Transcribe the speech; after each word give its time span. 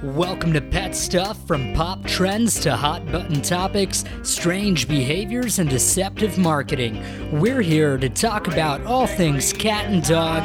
Welcome 0.00 0.52
to 0.52 0.60
Pet 0.60 0.94
Stuff 0.94 1.44
from 1.44 1.74
pop 1.74 2.04
trends 2.04 2.60
to 2.60 2.76
hot 2.76 3.04
button 3.10 3.42
topics, 3.42 4.04
strange 4.22 4.86
behaviors, 4.86 5.58
and 5.58 5.68
deceptive 5.68 6.38
marketing. 6.38 7.02
We're 7.32 7.62
here 7.62 7.98
to 7.98 8.08
talk 8.08 8.46
about 8.46 8.86
all 8.86 9.08
things 9.08 9.52
cat 9.52 9.86
and 9.86 10.04
dog. 10.04 10.44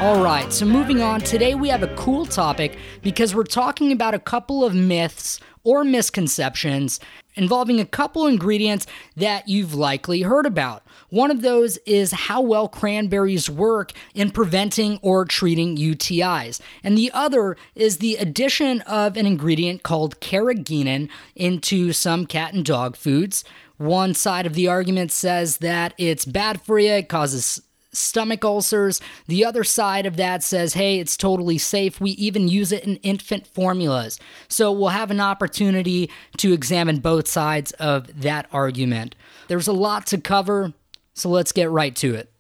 All 0.01 0.23
right, 0.23 0.53
so 0.53 0.67
moving 0.67 1.01
on, 1.01 1.21
today 1.21 1.55
we 1.55 1.69
have 1.69 1.83
a 1.83 1.95
cool 1.97 2.27
topic 2.27 2.77
because 3.03 3.35
we're 3.35 3.45
talking 3.45 3.93
about 3.93 4.13
a 4.13 4.19
couple 4.19 4.65
of 4.65 4.75
myths 4.75 5.41
or 5.65 5.85
misconceptions 5.85 7.01
involving 7.35 7.81
a 7.81 7.87
couple 7.87 8.27
ingredients 8.27 8.87
that 9.17 9.49
you've 9.49 9.75
likely 9.75 10.23
heard 10.23 10.47
about. 10.47 10.83
One 11.17 11.31
of 11.31 11.41
those 11.41 11.79
is 11.87 12.13
how 12.13 12.43
well 12.43 12.69
cranberries 12.69 13.49
work 13.49 13.93
in 14.15 14.31
preventing 14.31 14.99
or 15.01 15.25
treating 15.25 15.79
UTIs. 15.79 16.61
And 16.85 16.99
the 16.99 17.11
other 17.15 17.57
is 17.75 17.97
the 17.97 18.17
addition 18.17 18.83
of 18.83 19.17
an 19.17 19.25
ingredient 19.25 19.83
called 19.83 20.21
carrageenan 20.21 21.09
into 21.35 21.95
some 21.95 22.27
cat 22.27 22.53
and 22.53 22.67
dog 22.67 22.97
foods. 22.97 23.45
One 23.79 24.13
side 24.13 24.45
of 24.45 24.53
the 24.53 24.69
argument 24.69 25.11
says 25.11 25.57
that 25.59 25.95
it's 25.97 26.27
bad 26.27 26.61
for 26.61 26.79
you, 26.79 26.91
it 26.91 27.09
causes 27.09 27.63
stomach 27.93 28.45
ulcers. 28.45 29.01
The 29.27 29.43
other 29.43 29.65
side 29.65 30.05
of 30.05 30.19
that 30.19 30.43
says, 30.43 30.75
hey, 30.75 30.99
it's 30.99 31.17
totally 31.17 31.57
safe. 31.57 31.99
We 31.99 32.11
even 32.11 32.47
use 32.47 32.73
it 32.73 32.85
in 32.85 32.97
infant 32.97 33.47
formulas. 33.47 34.21
So 34.49 34.71
we'll 34.71 34.91
have 34.91 35.11
an 35.11 35.21
opportunity 35.21 36.11
to 36.37 36.53
examine 36.53 36.99
both 36.99 37.27
sides 37.27 37.73
of 37.73 38.21
that 38.21 38.49
argument. 38.53 39.15
There's 39.49 39.67
a 39.67 39.73
lot 39.73 40.07
to 40.09 40.19
cover, 40.19 40.75
so 41.17 41.31
let's 41.31 41.53
get 41.53 41.71
right 41.71 41.97
to 41.97 42.15
it. 42.15 42.31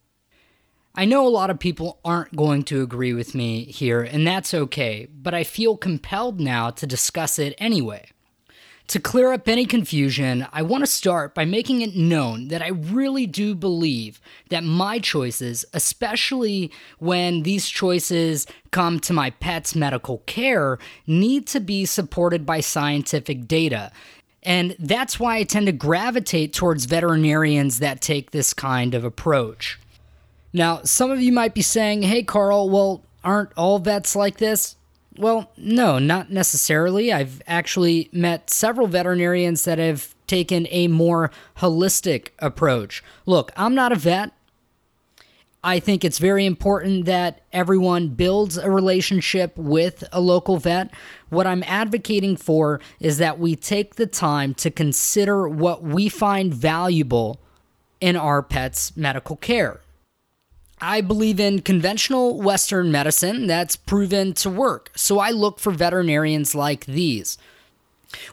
I 0.94 1.06
know 1.06 1.26
a 1.26 1.28
lot 1.28 1.50
of 1.50 1.58
people 1.58 1.98
aren't 2.04 2.36
going 2.36 2.62
to 2.64 2.82
agree 2.82 3.12
with 3.12 3.34
me 3.34 3.64
here, 3.64 4.02
and 4.02 4.26
that's 4.26 4.54
okay, 4.54 5.08
but 5.12 5.34
I 5.34 5.44
feel 5.44 5.76
compelled 5.76 6.40
now 6.40 6.70
to 6.70 6.86
discuss 6.86 7.38
it 7.38 7.54
anyway. 7.58 8.10
To 8.88 9.00
clear 9.00 9.32
up 9.32 9.48
any 9.48 9.66
confusion, 9.66 10.46
I 10.52 10.62
want 10.62 10.82
to 10.82 10.86
start 10.86 11.34
by 11.34 11.44
making 11.44 11.82
it 11.82 11.96
known 11.96 12.48
that 12.48 12.62
I 12.62 12.68
really 12.68 13.26
do 13.26 13.56
believe 13.56 14.20
that 14.50 14.62
my 14.62 15.00
choices, 15.00 15.64
especially 15.72 16.70
when 16.98 17.42
these 17.42 17.68
choices 17.68 18.46
come 18.70 19.00
to 19.00 19.12
my 19.12 19.30
pet's 19.30 19.74
medical 19.74 20.18
care, 20.26 20.78
need 21.04 21.48
to 21.48 21.58
be 21.58 21.84
supported 21.84 22.46
by 22.46 22.60
scientific 22.60 23.48
data. 23.48 23.90
And 24.46 24.76
that's 24.78 25.18
why 25.18 25.38
I 25.38 25.42
tend 25.42 25.66
to 25.66 25.72
gravitate 25.72 26.52
towards 26.52 26.84
veterinarians 26.84 27.80
that 27.80 28.00
take 28.00 28.30
this 28.30 28.54
kind 28.54 28.94
of 28.94 29.04
approach. 29.04 29.80
Now, 30.52 30.82
some 30.84 31.10
of 31.10 31.20
you 31.20 31.32
might 31.32 31.52
be 31.52 31.62
saying, 31.62 32.02
hey, 32.02 32.22
Carl, 32.22 32.70
well, 32.70 33.02
aren't 33.24 33.52
all 33.56 33.80
vets 33.80 34.14
like 34.14 34.38
this? 34.38 34.76
Well, 35.18 35.50
no, 35.56 35.98
not 35.98 36.30
necessarily. 36.30 37.12
I've 37.12 37.42
actually 37.48 38.08
met 38.12 38.48
several 38.48 38.86
veterinarians 38.86 39.64
that 39.64 39.78
have 39.78 40.14
taken 40.28 40.68
a 40.70 40.86
more 40.86 41.32
holistic 41.58 42.28
approach. 42.38 43.02
Look, 43.26 43.50
I'm 43.56 43.74
not 43.74 43.90
a 43.90 43.96
vet. 43.96 44.30
I 45.64 45.80
think 45.80 46.04
it's 46.04 46.18
very 46.18 46.46
important 46.46 47.06
that 47.06 47.40
everyone 47.52 48.08
builds 48.08 48.56
a 48.56 48.70
relationship 48.70 49.56
with 49.56 50.04
a 50.12 50.20
local 50.20 50.58
vet. 50.58 50.92
What 51.28 51.46
I'm 51.46 51.64
advocating 51.66 52.36
for 52.36 52.80
is 53.00 53.18
that 53.18 53.38
we 53.38 53.56
take 53.56 53.96
the 53.96 54.06
time 54.06 54.54
to 54.54 54.70
consider 54.70 55.48
what 55.48 55.82
we 55.82 56.08
find 56.08 56.54
valuable 56.54 57.40
in 58.00 58.16
our 58.16 58.42
pet's 58.42 58.96
medical 58.96 59.36
care. 59.36 59.80
I 60.80 61.00
believe 61.00 61.40
in 61.40 61.62
conventional 61.62 62.40
Western 62.40 62.92
medicine 62.92 63.46
that's 63.46 63.76
proven 63.76 64.34
to 64.34 64.50
work, 64.50 64.92
so 64.94 65.18
I 65.18 65.30
look 65.30 65.58
for 65.58 65.72
veterinarians 65.72 66.54
like 66.54 66.84
these. 66.84 67.38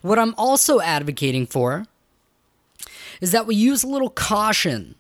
What 0.01 0.19
I'm 0.19 0.35
also 0.38 0.81
advocating 0.81 1.47
for 1.47 1.88
is 3.22 3.31
that 3.31 3.47
we 3.47 3.56
use 3.56 3.83
a 3.83 3.88
little 3.88 4.09
caution 4.09 4.95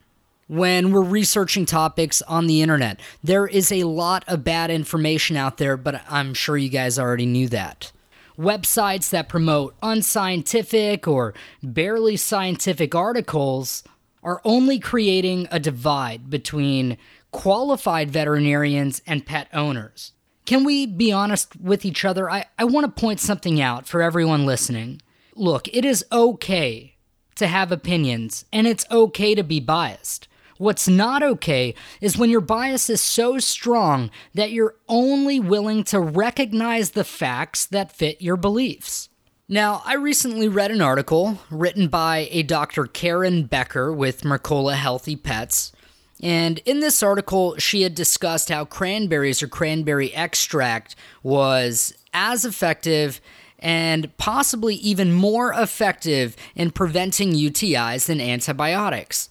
when 0.47 0.91
we're 0.91 1.01
researching 1.01 1.65
topics 1.65 2.21
on 2.23 2.47
the 2.47 2.61
internet. 2.61 2.99
There 3.23 3.47
is 3.47 3.71
a 3.71 3.83
lot 3.83 4.23
of 4.27 4.43
bad 4.43 4.69
information 4.69 5.37
out 5.37 5.57
there, 5.57 5.77
but 5.77 6.01
I'm 6.09 6.33
sure 6.33 6.57
you 6.57 6.69
guys 6.69 6.99
already 6.99 7.25
knew 7.25 7.47
that. 7.49 7.91
Websites 8.37 9.09
that 9.11 9.29
promote 9.29 9.75
unscientific 9.81 11.07
or 11.07 11.33
barely 11.61 12.17
scientific 12.17 12.95
articles 12.95 13.83
are 14.23 14.41
only 14.43 14.79
creating 14.79 15.47
a 15.51 15.59
divide 15.59 16.29
between 16.29 16.97
qualified 17.31 18.09
veterinarians 18.09 19.01
and 19.05 19.25
pet 19.25 19.47
owners. 19.53 20.13
Can 20.45 20.63
we 20.63 20.85
be 20.85 21.11
honest 21.11 21.55
with 21.55 21.85
each 21.85 22.03
other? 22.03 22.29
I, 22.29 22.45
I 22.57 22.65
want 22.65 22.85
to 22.85 23.01
point 23.01 23.19
something 23.19 23.61
out 23.61 23.87
for 23.87 24.01
everyone 24.01 24.45
listening. 24.45 25.01
Look, 25.35 25.67
it 25.73 25.85
is 25.85 26.05
okay 26.11 26.95
to 27.35 27.47
have 27.47 27.71
opinions, 27.71 28.45
and 28.51 28.67
it's 28.67 28.85
okay 28.91 29.35
to 29.35 29.43
be 29.43 29.59
biased. 29.59 30.27
What's 30.63 30.87
not 30.87 31.21
okay 31.23 31.75
is 31.99 32.17
when 32.17 32.29
your 32.29 32.39
bias 32.39 32.89
is 32.89 33.01
so 33.01 33.37
strong 33.37 34.09
that 34.33 34.51
you're 34.51 34.75
only 34.87 35.37
willing 35.37 35.83
to 35.85 35.99
recognize 35.99 36.91
the 36.91 37.03
facts 37.03 37.65
that 37.65 37.91
fit 37.91 38.21
your 38.21 38.37
beliefs. 38.37 39.09
Now, 39.49 39.81
I 39.85 39.95
recently 39.95 40.47
read 40.47 40.71
an 40.71 40.81
article 40.81 41.39
written 41.51 41.89
by 41.89 42.29
a 42.31 42.43
Dr. 42.43 42.85
Karen 42.85 43.43
Becker 43.43 43.91
with 43.91 44.21
Mercola 44.21 44.75
Healthy 44.75 45.17
Pets 45.17 45.73
and 46.21 46.59
in 46.59 46.79
this 46.79 47.03
article, 47.03 47.57
she 47.57 47.81
had 47.81 47.95
discussed 47.95 48.47
how 48.47 48.63
cranberries 48.63 49.43
or 49.43 49.49
cranberry 49.49 50.13
extract 50.13 50.95
was 51.21 51.93
as 52.13 52.45
effective 52.45 53.19
and 53.59 54.15
possibly 54.17 54.75
even 54.75 55.11
more 55.11 55.51
effective 55.51 56.37
in 56.55 56.71
preventing 56.71 57.33
UTIs 57.33 58.05
than 58.05 58.21
antibiotics. 58.21 59.27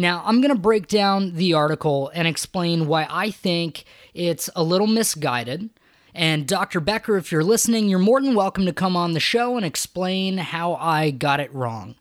Now, 0.00 0.22
I'm 0.24 0.40
going 0.40 0.54
to 0.54 0.58
break 0.58 0.88
down 0.88 1.34
the 1.34 1.52
article 1.52 2.10
and 2.14 2.26
explain 2.26 2.86
why 2.86 3.06
I 3.10 3.30
think 3.30 3.84
it's 4.14 4.48
a 4.56 4.62
little 4.62 4.86
misguided. 4.86 5.68
And 6.14 6.48
Dr. 6.48 6.80
Becker, 6.80 7.18
if 7.18 7.30
you're 7.30 7.44
listening, 7.44 7.86
you're 7.90 7.98
more 7.98 8.22
than 8.22 8.34
welcome 8.34 8.64
to 8.64 8.72
come 8.72 8.96
on 8.96 9.12
the 9.12 9.20
show 9.20 9.58
and 9.58 9.66
explain 9.66 10.38
how 10.38 10.74
I 10.76 11.10
got 11.10 11.38
it 11.38 11.54
wrong. 11.54 11.96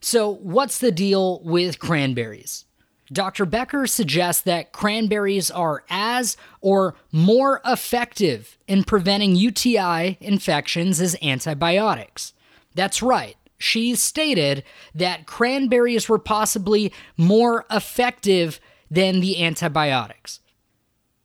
So, 0.00 0.36
what's 0.36 0.78
the 0.78 0.90
deal 0.90 1.42
with 1.44 1.78
cranberries? 1.78 2.64
Dr. 3.12 3.44
Becker 3.44 3.86
suggests 3.86 4.40
that 4.42 4.72
cranberries 4.72 5.50
are 5.50 5.84
as 5.90 6.38
or 6.62 6.94
more 7.12 7.60
effective 7.66 8.56
in 8.66 8.84
preventing 8.84 9.36
UTI 9.36 10.16
infections 10.22 10.98
as 10.98 11.14
antibiotics. 11.22 12.32
That's 12.74 13.02
right. 13.02 13.36
She 13.58 13.96
stated 13.96 14.62
that 14.94 15.26
cranberries 15.26 16.08
were 16.08 16.18
possibly 16.18 16.92
more 17.16 17.66
effective 17.70 18.60
than 18.90 19.20
the 19.20 19.44
antibiotics. 19.44 20.40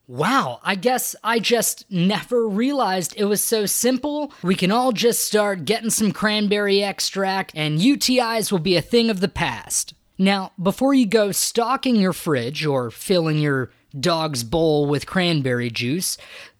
Wow, 0.07 0.59
I 0.63 0.75
guess 0.75 1.15
I 1.23 1.39
just 1.39 1.89
never 1.89 2.45
realized 2.47 3.13
it 3.15 3.25
was 3.25 3.41
so 3.41 3.65
simple. 3.65 4.33
We 4.43 4.55
can 4.55 4.69
all 4.69 4.91
just 4.91 5.23
start 5.23 5.63
getting 5.63 5.91
some 5.91 6.11
cranberry 6.11 6.83
extract, 6.83 7.53
and 7.55 7.79
UTIs 7.79 8.51
will 8.51 8.59
be 8.59 8.75
a 8.75 8.81
thing 8.81 9.09
of 9.09 9.21
the 9.21 9.29
past. 9.29 9.93
Now, 10.17 10.51
before 10.61 10.93
you 10.93 11.05
go 11.05 11.31
stocking 11.31 11.95
your 11.95 12.13
fridge 12.13 12.65
or 12.65 12.91
filling 12.91 13.37
your 13.37 13.71
dog's 13.97 14.43
bowl 14.43 14.87
with 14.87 15.05
cranberry 15.05 15.69
juice, 15.69 16.17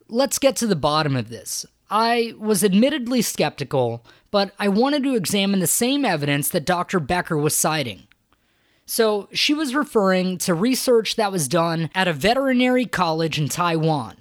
let's 0.08 0.40
get 0.40 0.56
to 0.58 0.68
the 0.68 0.76
bottom 0.76 1.16
of 1.16 1.30
this. 1.30 1.66
I 1.94 2.34
was 2.40 2.64
admittedly 2.64 3.22
skeptical, 3.22 4.04
but 4.32 4.52
I 4.58 4.68
wanted 4.68 5.04
to 5.04 5.14
examine 5.14 5.60
the 5.60 5.68
same 5.68 6.04
evidence 6.04 6.50
that 6.50 6.66
Dr. 6.66 7.00
Becker 7.00 7.38
was 7.38 7.56
citing. 7.56 8.08
So, 8.88 9.30
she 9.32 9.54
was 9.54 9.76
referring 9.76 10.40
to 10.40 10.56
research 10.56 11.18
that 11.18 11.32
was 11.32 11.48
done 11.48 11.92
at 11.94 12.08
a 12.08 12.14
veterinary 12.14 12.88
college 12.88 13.38
in 13.38 13.48
Taiwan. 13.48 14.16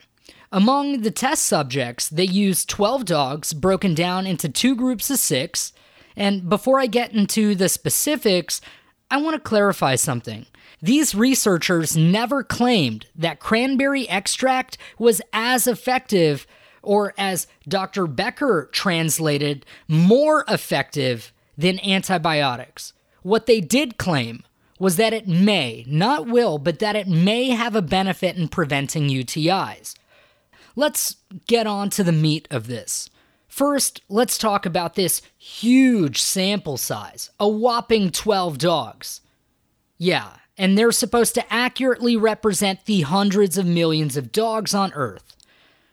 Among 0.53 1.01
the 1.01 1.11
test 1.11 1.47
subjects, 1.47 2.11
they 2.11 2.25
used 2.25 2.69
12 2.69 3.07
dogs 3.07 3.55
broken 3.55 3.95
down 3.95 4.27
into 4.27 4.51
two 4.51 4.77
groups 4.77 5.09
of 5.09 5.19
six 5.19 5.73
And 6.15 6.51
before 6.51 6.79
I 6.79 6.87
get 6.87 7.15
into 7.15 7.55
the 7.55 7.71
specifics, 7.71 8.61
I 9.11 9.17
want 9.17 9.35
to 9.35 9.41
clarify 9.41 9.97
something. 9.97 10.45
These 10.83 11.15
researchers 11.15 11.97
never 11.97 12.45
claimed 12.45 13.07
that 13.17 13.41
cranberry 13.41 14.07
extract 14.11 14.77
was 14.99 15.23
as 15.33 15.67
effective, 15.67 16.47
or 16.83 17.15
as 17.17 17.47
Dr. 17.69 18.07
Becker 18.07 18.69
translated, 18.73 19.65
more 19.89 20.45
effective 20.49 21.33
than 21.57 21.85
antibiotics. 21.85 22.93
What 23.23 23.47
they 23.47 23.61
did 23.61 23.99
claim 23.99 24.43
was 24.79 24.97
that 24.97 25.13
it 25.13 25.29
may, 25.29 25.85
not 25.87 26.27
will, 26.27 26.59
but 26.59 26.81
that 26.81 26.97
it 26.97 27.07
may 27.07 27.51
have 27.51 27.77
a 27.77 27.83
benefit 27.83 28.37
in 28.37 28.49
preventing 28.49 29.09
UTIs. 29.09 29.95
Let's 30.75 31.17
get 31.47 31.67
on 31.67 31.91
to 31.91 32.03
the 32.03 32.13
meat 32.13 32.49
of 32.51 32.67
this. 32.67 33.09
First, 33.47 34.01
let's 34.09 34.39
talk 34.39 34.65
about 34.65 34.95
this 34.95 35.21
huge 35.37 36.21
sample 36.21 36.79
size 36.79 37.31
a 37.39 37.47
whopping 37.47 38.11
12 38.11 38.59
dogs. 38.59 39.21
Yeah, 39.99 40.31
and 40.57 40.77
they're 40.77 40.91
supposed 40.91 41.35
to 41.35 41.53
accurately 41.53 42.17
represent 42.17 42.87
the 42.87 43.03
hundreds 43.03 43.59
of 43.59 43.67
millions 43.67 44.17
of 44.17 44.33
dogs 44.33 44.75
on 44.75 44.93
Earth. 44.95 45.37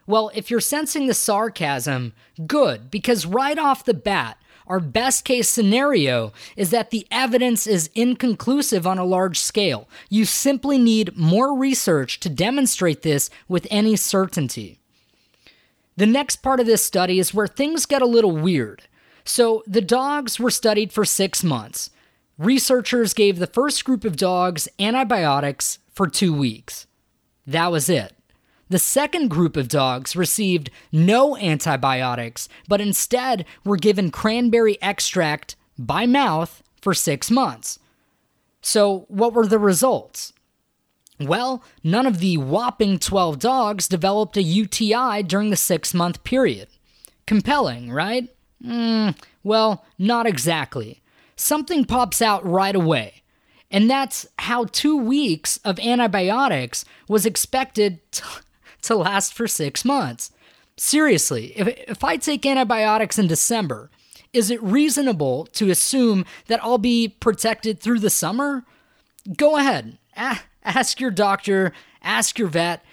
Well, 0.09 0.31
if 0.33 0.49
you're 0.49 0.59
sensing 0.59 1.05
the 1.05 1.13
sarcasm, 1.13 2.13
good, 2.47 2.89
because 2.89 3.27
right 3.27 3.59
off 3.59 3.85
the 3.85 3.93
bat, 3.93 4.39
our 4.65 4.79
best 4.79 5.23
case 5.23 5.47
scenario 5.47 6.33
is 6.55 6.71
that 6.71 6.89
the 6.89 7.05
evidence 7.11 7.67
is 7.67 7.91
inconclusive 7.93 8.87
on 8.87 8.97
a 8.97 9.03
large 9.03 9.39
scale. 9.39 9.87
You 10.09 10.25
simply 10.25 10.79
need 10.79 11.15
more 11.15 11.55
research 11.55 12.19
to 12.21 12.29
demonstrate 12.29 13.03
this 13.03 13.29
with 13.47 13.67
any 13.69 13.95
certainty. 13.95 14.79
The 15.95 16.07
next 16.07 16.37
part 16.37 16.59
of 16.59 16.65
this 16.65 16.83
study 16.83 17.19
is 17.19 17.35
where 17.35 17.45
things 17.45 17.85
get 17.85 18.01
a 18.01 18.07
little 18.07 18.35
weird. 18.35 18.85
So, 19.23 19.61
the 19.67 19.79
dogs 19.79 20.39
were 20.39 20.49
studied 20.49 20.91
for 20.91 21.05
six 21.05 21.43
months 21.43 21.91
researchers 22.39 23.13
gave 23.13 23.37
the 23.37 23.45
first 23.45 23.85
group 23.85 24.03
of 24.03 24.15
dogs 24.15 24.67
antibiotics 24.79 25.77
for 25.93 26.07
two 26.07 26.33
weeks. 26.33 26.87
That 27.45 27.71
was 27.71 27.89
it. 27.89 28.13
The 28.69 28.79
second 28.79 29.29
group 29.29 29.57
of 29.57 29.67
dogs 29.67 30.15
received 30.15 30.69
no 30.91 31.35
antibiotics, 31.37 32.47
but 32.67 32.81
instead 32.81 33.45
were 33.63 33.77
given 33.77 34.11
cranberry 34.11 34.77
extract 34.81 35.55
by 35.77 36.05
mouth 36.05 36.61
for 36.81 36.93
six 36.93 37.31
months. 37.31 37.79
So, 38.61 39.05
what 39.07 39.33
were 39.33 39.47
the 39.47 39.59
results? 39.59 40.33
Well, 41.19 41.63
none 41.83 42.05
of 42.05 42.19
the 42.19 42.37
whopping 42.37 42.99
12 42.99 43.39
dogs 43.39 43.87
developed 43.87 44.37
a 44.37 44.43
UTI 44.43 45.23
during 45.23 45.49
the 45.49 45.55
six 45.55 45.93
month 45.93 46.23
period. 46.23 46.67
Compelling, 47.25 47.91
right? 47.91 48.29
Mm, 48.63 49.17
well, 49.43 49.85
not 49.97 50.27
exactly 50.27 51.01
something 51.39 51.85
pops 51.85 52.21
out 52.21 52.45
right 52.45 52.75
away. 52.75 53.23
And 53.71 53.89
that's 53.89 54.27
how 54.39 54.65
two 54.65 54.97
weeks 54.97 55.57
of 55.63 55.79
antibiotics 55.79 56.85
was 57.07 57.25
expected 57.25 57.99
to, 58.13 58.23
to 58.83 58.95
last 58.95 59.33
for 59.33 59.47
six 59.47 59.83
months. 59.83 60.31
Seriously, 60.77 61.53
if, 61.57 61.67
if 61.67 62.03
I 62.03 62.17
take 62.17 62.45
antibiotics 62.45 63.19
in 63.19 63.27
December, 63.27 63.89
is 64.31 64.49
it 64.49 64.61
reasonable 64.63 65.45
to 65.53 65.69
assume 65.69 66.25
that 66.47 66.63
I'll 66.63 66.77
be 66.77 67.09
protected 67.19 67.79
through 67.79 67.99
the 67.99 68.09
summer? 68.09 68.63
Go 69.35 69.57
ahead, 69.57 69.97
ask 70.63 70.99
your 70.99 71.11
doctor, 71.11 71.73
ask 72.01 72.39
your 72.39 72.47
vet. 72.47 72.83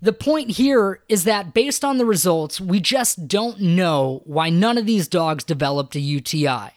The 0.00 0.12
point 0.12 0.50
here 0.50 1.00
is 1.08 1.24
that 1.24 1.54
based 1.54 1.84
on 1.84 1.96
the 1.96 2.04
results, 2.04 2.60
we 2.60 2.78
just 2.78 3.26
don't 3.26 3.58
know 3.60 4.20
why 4.26 4.50
none 4.50 4.76
of 4.76 4.86
these 4.86 5.08
dogs 5.08 5.44
developed 5.44 5.96
a 5.96 6.00
UTI. 6.00 6.70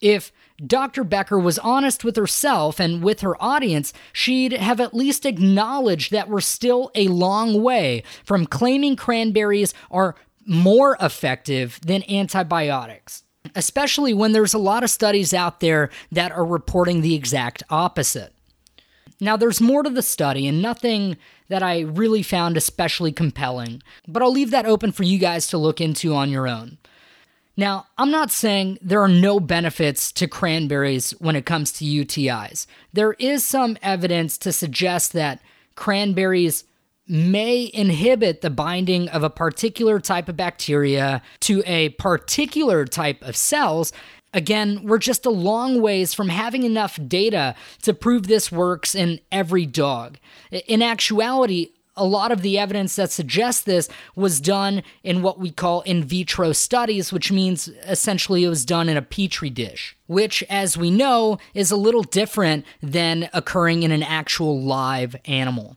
If 0.00 0.30
Dr. 0.64 1.04
Becker 1.04 1.38
was 1.38 1.58
honest 1.58 2.04
with 2.04 2.16
herself 2.16 2.78
and 2.78 3.02
with 3.02 3.20
her 3.20 3.40
audience, 3.42 3.92
she'd 4.12 4.52
have 4.52 4.80
at 4.80 4.94
least 4.94 5.24
acknowledged 5.24 6.12
that 6.12 6.28
we're 6.28 6.40
still 6.40 6.90
a 6.94 7.08
long 7.08 7.62
way 7.62 8.02
from 8.24 8.46
claiming 8.46 8.96
cranberries 8.96 9.72
are 9.90 10.16
more 10.46 10.96
effective 11.00 11.80
than 11.84 12.08
antibiotics, 12.10 13.22
especially 13.54 14.12
when 14.12 14.32
there's 14.32 14.54
a 14.54 14.58
lot 14.58 14.82
of 14.82 14.90
studies 14.90 15.32
out 15.32 15.60
there 15.60 15.90
that 16.12 16.32
are 16.32 16.44
reporting 16.44 17.00
the 17.00 17.14
exact 17.14 17.62
opposite. 17.70 18.34
Now, 19.20 19.36
there's 19.36 19.60
more 19.60 19.82
to 19.82 19.90
the 19.90 20.02
study 20.02 20.46
and 20.46 20.62
nothing 20.62 21.16
that 21.48 21.62
I 21.62 21.80
really 21.80 22.22
found 22.22 22.56
especially 22.56 23.12
compelling, 23.12 23.82
but 24.08 24.22
I'll 24.22 24.32
leave 24.32 24.50
that 24.50 24.66
open 24.66 24.92
for 24.92 25.02
you 25.02 25.18
guys 25.18 25.46
to 25.48 25.58
look 25.58 25.80
into 25.80 26.14
on 26.14 26.30
your 26.30 26.48
own. 26.48 26.78
Now, 27.60 27.88
I'm 27.98 28.10
not 28.10 28.30
saying 28.30 28.78
there 28.80 29.02
are 29.02 29.06
no 29.06 29.38
benefits 29.38 30.12
to 30.12 30.26
cranberries 30.26 31.10
when 31.18 31.36
it 31.36 31.44
comes 31.44 31.72
to 31.72 31.84
UTIs. 31.84 32.64
There 32.94 33.12
is 33.18 33.44
some 33.44 33.76
evidence 33.82 34.38
to 34.38 34.50
suggest 34.50 35.12
that 35.12 35.42
cranberries 35.74 36.64
may 37.06 37.70
inhibit 37.74 38.40
the 38.40 38.48
binding 38.48 39.10
of 39.10 39.22
a 39.22 39.28
particular 39.28 40.00
type 40.00 40.30
of 40.30 40.38
bacteria 40.38 41.20
to 41.40 41.62
a 41.66 41.90
particular 41.90 42.86
type 42.86 43.20
of 43.20 43.36
cells. 43.36 43.92
Again, 44.32 44.80
we're 44.84 44.96
just 44.96 45.26
a 45.26 45.30
long 45.30 45.82
ways 45.82 46.14
from 46.14 46.30
having 46.30 46.62
enough 46.62 46.98
data 47.08 47.54
to 47.82 47.92
prove 47.92 48.26
this 48.26 48.50
works 48.50 48.94
in 48.94 49.20
every 49.30 49.66
dog. 49.66 50.16
In 50.66 50.80
actuality, 50.80 51.72
a 51.96 52.04
lot 52.04 52.32
of 52.32 52.42
the 52.42 52.58
evidence 52.58 52.96
that 52.96 53.10
suggests 53.10 53.62
this 53.62 53.88
was 54.14 54.40
done 54.40 54.82
in 55.02 55.22
what 55.22 55.38
we 55.38 55.50
call 55.50 55.82
in 55.82 56.04
vitro 56.04 56.52
studies, 56.52 57.12
which 57.12 57.32
means 57.32 57.68
essentially 57.86 58.44
it 58.44 58.48
was 58.48 58.64
done 58.64 58.88
in 58.88 58.96
a 58.96 59.02
petri 59.02 59.50
dish, 59.50 59.96
which, 60.06 60.42
as 60.48 60.76
we 60.76 60.90
know, 60.90 61.38
is 61.54 61.70
a 61.70 61.76
little 61.76 62.02
different 62.02 62.64
than 62.82 63.28
occurring 63.32 63.82
in 63.82 63.92
an 63.92 64.02
actual 64.02 64.60
live 64.60 65.16
animal. 65.24 65.76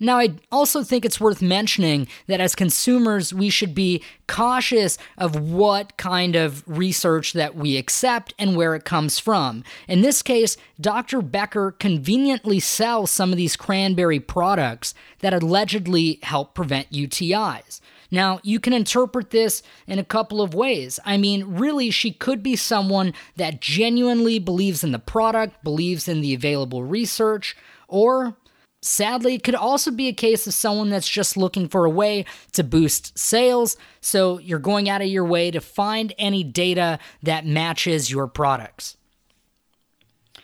Now, 0.00 0.18
I 0.18 0.34
also 0.52 0.82
think 0.82 1.04
it's 1.04 1.20
worth 1.20 1.42
mentioning 1.42 2.06
that 2.26 2.40
as 2.40 2.54
consumers, 2.54 3.34
we 3.34 3.50
should 3.50 3.74
be 3.74 4.02
cautious 4.28 4.96
of 5.16 5.40
what 5.40 5.96
kind 5.96 6.36
of 6.36 6.62
research 6.66 7.32
that 7.32 7.56
we 7.56 7.76
accept 7.76 8.34
and 8.38 8.56
where 8.56 8.74
it 8.74 8.84
comes 8.84 9.18
from. 9.18 9.64
In 9.88 10.02
this 10.02 10.22
case, 10.22 10.56
Dr. 10.80 11.20
Becker 11.20 11.72
conveniently 11.72 12.60
sells 12.60 13.10
some 13.10 13.32
of 13.32 13.36
these 13.36 13.56
cranberry 13.56 14.20
products 14.20 14.94
that 15.20 15.34
allegedly 15.34 16.20
help 16.22 16.54
prevent 16.54 16.92
UTIs. 16.92 17.80
Now, 18.10 18.40
you 18.42 18.58
can 18.58 18.72
interpret 18.72 19.30
this 19.30 19.62
in 19.86 19.98
a 19.98 20.04
couple 20.04 20.40
of 20.40 20.54
ways. 20.54 20.98
I 21.04 21.16
mean, 21.16 21.44
really, 21.56 21.90
she 21.90 22.10
could 22.10 22.42
be 22.42 22.56
someone 22.56 23.12
that 23.36 23.60
genuinely 23.60 24.38
believes 24.38 24.82
in 24.82 24.92
the 24.92 24.98
product, 24.98 25.62
believes 25.62 26.08
in 26.08 26.20
the 26.20 26.32
available 26.34 26.84
research, 26.84 27.56
or 27.86 28.36
Sadly, 28.80 29.34
it 29.34 29.42
could 29.42 29.56
also 29.56 29.90
be 29.90 30.06
a 30.06 30.12
case 30.12 30.46
of 30.46 30.54
someone 30.54 30.88
that's 30.88 31.08
just 31.08 31.36
looking 31.36 31.68
for 31.68 31.84
a 31.84 31.90
way 31.90 32.24
to 32.52 32.62
boost 32.62 33.18
sales. 33.18 33.76
So 34.00 34.38
you're 34.38 34.60
going 34.60 34.88
out 34.88 35.02
of 35.02 35.08
your 35.08 35.24
way 35.24 35.50
to 35.50 35.60
find 35.60 36.14
any 36.16 36.44
data 36.44 37.00
that 37.22 37.44
matches 37.44 38.10
your 38.10 38.28
products. 38.28 38.96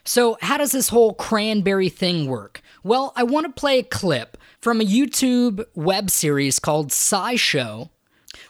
So, 0.06 0.36
how 0.42 0.58
does 0.58 0.72
this 0.72 0.90
whole 0.90 1.14
cranberry 1.14 1.88
thing 1.88 2.26
work? 2.26 2.60
Well, 2.82 3.14
I 3.16 3.22
want 3.22 3.46
to 3.46 3.52
play 3.52 3.78
a 3.78 3.82
clip 3.84 4.36
from 4.60 4.80
a 4.80 4.84
YouTube 4.84 5.64
web 5.74 6.10
series 6.10 6.58
called 6.58 6.90
SciShow, 6.90 7.88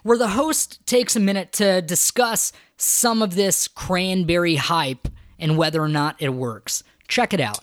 where 0.02 0.18
the 0.18 0.28
host 0.28 0.84
takes 0.84 1.14
a 1.14 1.20
minute 1.20 1.52
to 1.52 1.80
discuss 1.80 2.50
some 2.76 3.22
of 3.22 3.36
this 3.36 3.68
cranberry 3.68 4.56
hype 4.56 5.06
and 5.38 5.56
whether 5.56 5.80
or 5.80 5.88
not 5.88 6.16
it 6.18 6.30
works. 6.30 6.82
Check 7.06 7.32
it 7.32 7.40
out. 7.40 7.60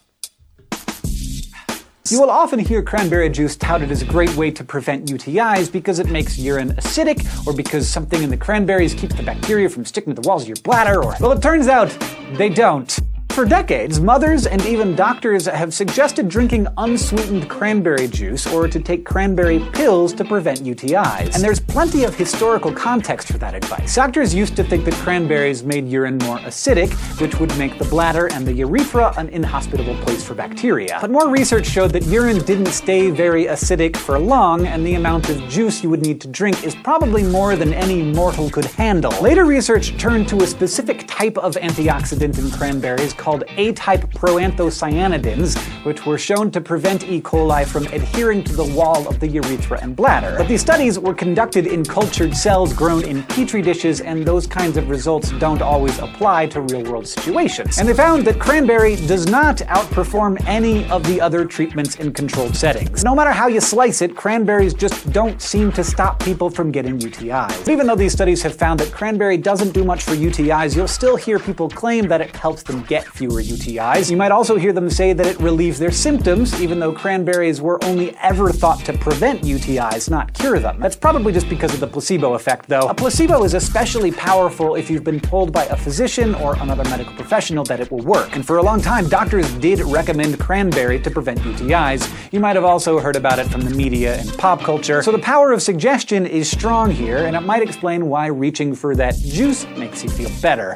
You 2.12 2.20
will 2.20 2.30
often 2.30 2.60
hear 2.60 2.84
cranberry 2.84 3.30
juice 3.30 3.56
touted 3.56 3.90
as 3.90 4.02
a 4.02 4.06
great 4.06 4.36
way 4.36 4.52
to 4.52 4.66
prevent 4.66 5.06
UTIs 5.06 5.72
because 5.72 5.98
it 5.98 6.10
makes 6.10 6.38
urine 6.38 6.72
acidic, 6.74 7.48
or 7.48 7.54
because 7.54 7.88
something 7.88 8.22
in 8.22 8.30
the 8.30 8.36
cranberries 8.36 8.94
keeps 8.94 9.16
the 9.16 9.24
bacteria 9.24 9.70
from 9.70 9.86
sticking 9.86 10.14
to 10.14 10.22
the 10.22 10.28
walls 10.28 10.42
of 10.42 10.50
your 10.50 10.58
bladder, 10.62 11.02
or. 11.02 11.16
Well, 11.22 11.32
it 11.32 11.42
turns 11.42 11.70
out 11.70 11.98
they 12.34 12.50
don't. 12.50 13.00
For 13.32 13.46
decades, 13.46 14.02
mothers 14.02 14.46
and 14.46 14.64
even 14.66 14.94
doctors 14.94 15.46
have 15.46 15.74
suggested 15.74 16.28
drinking 16.28 16.68
unsweetened 16.78 17.50
cranberry 17.50 18.10
juice 18.10 18.46
or 18.46 18.68
to 18.68 18.80
take 18.80 19.06
cranberry 19.06 19.60
pills 19.72 20.12
to 20.16 20.26
prevent 20.26 20.60
UTIs. 20.60 21.34
And 21.34 21.42
there's 21.42 21.62
plenty 21.62 22.04
of 22.04 22.14
historical 22.14 22.74
context 22.74 23.30
for 23.30 23.38
that 23.38 23.56
advice. 23.56 23.96
Doctors 23.96 24.36
used 24.36 24.58
to 24.58 24.66
think 24.66 24.84
that 24.84 24.96
cranberries 24.96 25.64
made 25.64 25.88
urine 25.88 26.18
more 26.20 26.40
acidic, 26.40 26.92
which 27.22 27.40
would 27.40 27.58
make 27.58 27.78
the 27.80 27.86
bladder 27.86 28.28
and 28.34 28.46
the 28.46 28.52
urethra 28.52 29.14
an 29.18 29.30
inhospitable 29.30 29.96
place 30.04 30.24
for 30.24 30.34
bacteria. 30.34 30.98
But 31.00 31.10
more 31.10 31.30
research 31.30 31.66
showed 31.66 31.92
that 31.92 32.04
urine 32.08 32.40
didn't 32.40 32.74
stay 32.74 33.12
very 33.12 33.46
acidic 33.46 33.96
for 33.96 34.20
long, 34.20 34.68
and 34.68 34.86
the 34.86 34.96
amount 34.96 35.30
of 35.30 35.38
juice 35.48 35.82
you 35.82 35.90
would 35.90 36.02
need 36.02 36.20
to 36.22 36.28
drink 36.28 36.66
is 36.66 36.76
probably 36.76 37.24
more 37.24 37.56
than 37.56 37.74
any 37.74 38.04
mortal 38.04 38.50
could 38.50 38.66
handle. 38.66 39.14
Later 39.22 39.46
research 39.46 39.98
turned 39.98 40.28
to 40.28 40.44
a 40.44 40.48
specific 40.48 41.08
type 41.08 41.38
of 41.38 41.56
antioxidant 41.56 42.38
in 42.38 42.52
cranberries 42.52 43.14
called 43.22 43.44
A-type 43.58 44.02
proanthocyanidins, 44.14 45.56
which 45.86 46.08
were 46.08 46.18
shown 46.18 46.50
to 46.50 46.60
prevent 46.60 47.04
E. 47.04 47.22
coli 47.22 47.64
from 47.66 47.86
adhering 47.88 48.44
to 48.44 48.54
the 48.56 48.66
wall 48.74 49.08
of 49.08 49.20
the 49.20 49.28
urethra 49.28 49.80
and 49.82 49.96
bladder. 49.96 50.34
But 50.40 50.48
these 50.48 50.62
studies 50.62 50.98
were 50.98 51.14
conducted 51.14 51.68
in 51.68 51.86
cultured 51.86 52.36
cells 52.36 52.74
grown 52.74 53.04
in 53.06 53.22
petri 53.24 53.62
dishes, 53.62 54.02
and 54.02 54.26
those 54.26 54.48
kinds 54.48 54.76
of 54.76 54.90
results 54.90 55.30
don't 55.34 55.62
always 55.62 56.00
apply 56.00 56.48
to 56.48 56.62
real-world 56.62 57.08
situations. 57.08 57.78
And 57.78 57.88
they 57.88 57.94
found 57.94 58.26
that 58.26 58.40
cranberry 58.40 58.96
does 58.96 59.28
not 59.28 59.58
outperform 59.78 60.44
any 60.48 60.90
of 60.90 61.04
the 61.06 61.22
other 61.22 61.46
treatments 61.46 61.98
in 61.98 62.14
controlled 62.14 62.56
settings. 62.56 63.04
No 63.04 63.14
matter 63.14 63.32
how 63.32 63.48
you 63.48 63.62
slice 63.62 64.02
it, 64.02 64.16
cranberries 64.16 64.74
just 64.74 65.12
don't 65.12 65.40
seem 65.40 65.72
to 65.74 65.84
stop 65.84 66.20
people 66.24 66.50
from 66.50 66.72
getting 66.72 66.98
UTIs. 66.98 67.70
Even 67.70 67.86
though 67.86 67.96
these 67.96 68.14
studies 68.14 68.42
have 68.42 68.56
found 68.56 68.80
that 68.80 68.92
cranberry 68.92 69.38
doesn't 69.38 69.74
do 69.74 69.84
much 69.84 70.02
for 70.02 70.16
UTIs, 70.16 70.76
you'll 70.76 70.88
still 70.88 71.16
hear 71.16 71.38
people 71.38 71.70
claim 71.70 72.08
that 72.08 72.22
it 72.22 72.36
helps 72.36 72.64
them 72.64 72.82
get 72.84 73.06
fewer 73.12 73.42
UTIs. 73.42 74.10
You 74.10 74.18
might 74.18 74.32
also 74.32 74.56
hear 74.56 74.74
them 74.74 74.90
say 74.90 75.14
that 75.14 75.26
it 75.26 75.40
relieves 75.40 75.78
their 75.80 75.92
symptoms, 75.92 76.60
even 76.62 76.80
though 76.80 76.94
cranberries 76.94 77.62
were 77.62 77.84
only 77.84 78.16
ever 78.18 78.52
thought 78.52 78.84
to 78.86 78.94
prevent 78.94 79.42
UTIs, 79.42 80.10
not 80.10 80.34
cure 80.34 80.60
them. 80.60 80.80
That's 80.80 80.96
probably 80.96 81.34
just 81.34 81.50
because 81.50 81.74
of 81.74 81.80
the 81.80 81.88
placebo 81.88 82.34
effect, 82.34 82.68
though. 82.68 82.88
A 82.88 82.94
placebo 82.94 83.44
is 83.44 83.54
especially 83.54 84.12
powerful 84.12 84.76
if 84.76 84.90
you've 84.90 85.04
been 85.04 85.20
told 85.20 85.52
by 85.52 85.66
a 85.66 85.76
physician 85.76 86.36
or 86.36 86.56
another 86.58 86.84
medical 86.86 87.14
professional 87.14 87.64
that 87.66 87.80
it 87.80 87.92
will 87.92 88.02
work. 88.02 88.36
And 88.36 88.46
for 88.46 88.58
a 88.58 88.64
long 88.64 88.82
time, 88.82 89.08
doctors 89.08 89.52
did 89.56 89.80
recommend 89.82 90.40
cranberry 90.40 91.00
to 91.02 91.12
prevent 91.12 91.40
UTIs. 91.40 92.12
You 92.32 92.40
might 92.40 92.56
have 92.56 92.66
also 92.66 93.00
heard 93.00 93.16
about 93.16 93.40
it 93.40 93.48
from 93.48 93.62
the 93.62 93.72
media 93.72 94.18
and 94.20 94.38
pop 94.38 94.62
culture. 94.62 95.02
So 95.04 95.12
the 95.12 95.20
power 95.20 95.52
of 95.52 95.62
suggestion 95.62 96.26
is 96.26 96.50
strong 96.50 96.92
here, 96.92 97.26
and 97.26 97.36
it 97.36 97.42
might 97.42 97.62
explain 97.62 98.08
why 98.08 98.28
reaching 98.28 98.74
for 98.74 98.96
that 98.96 99.16
juice 99.16 99.66
makes 99.78 100.04
you 100.04 100.10
feel 100.10 100.32
better. 100.42 100.76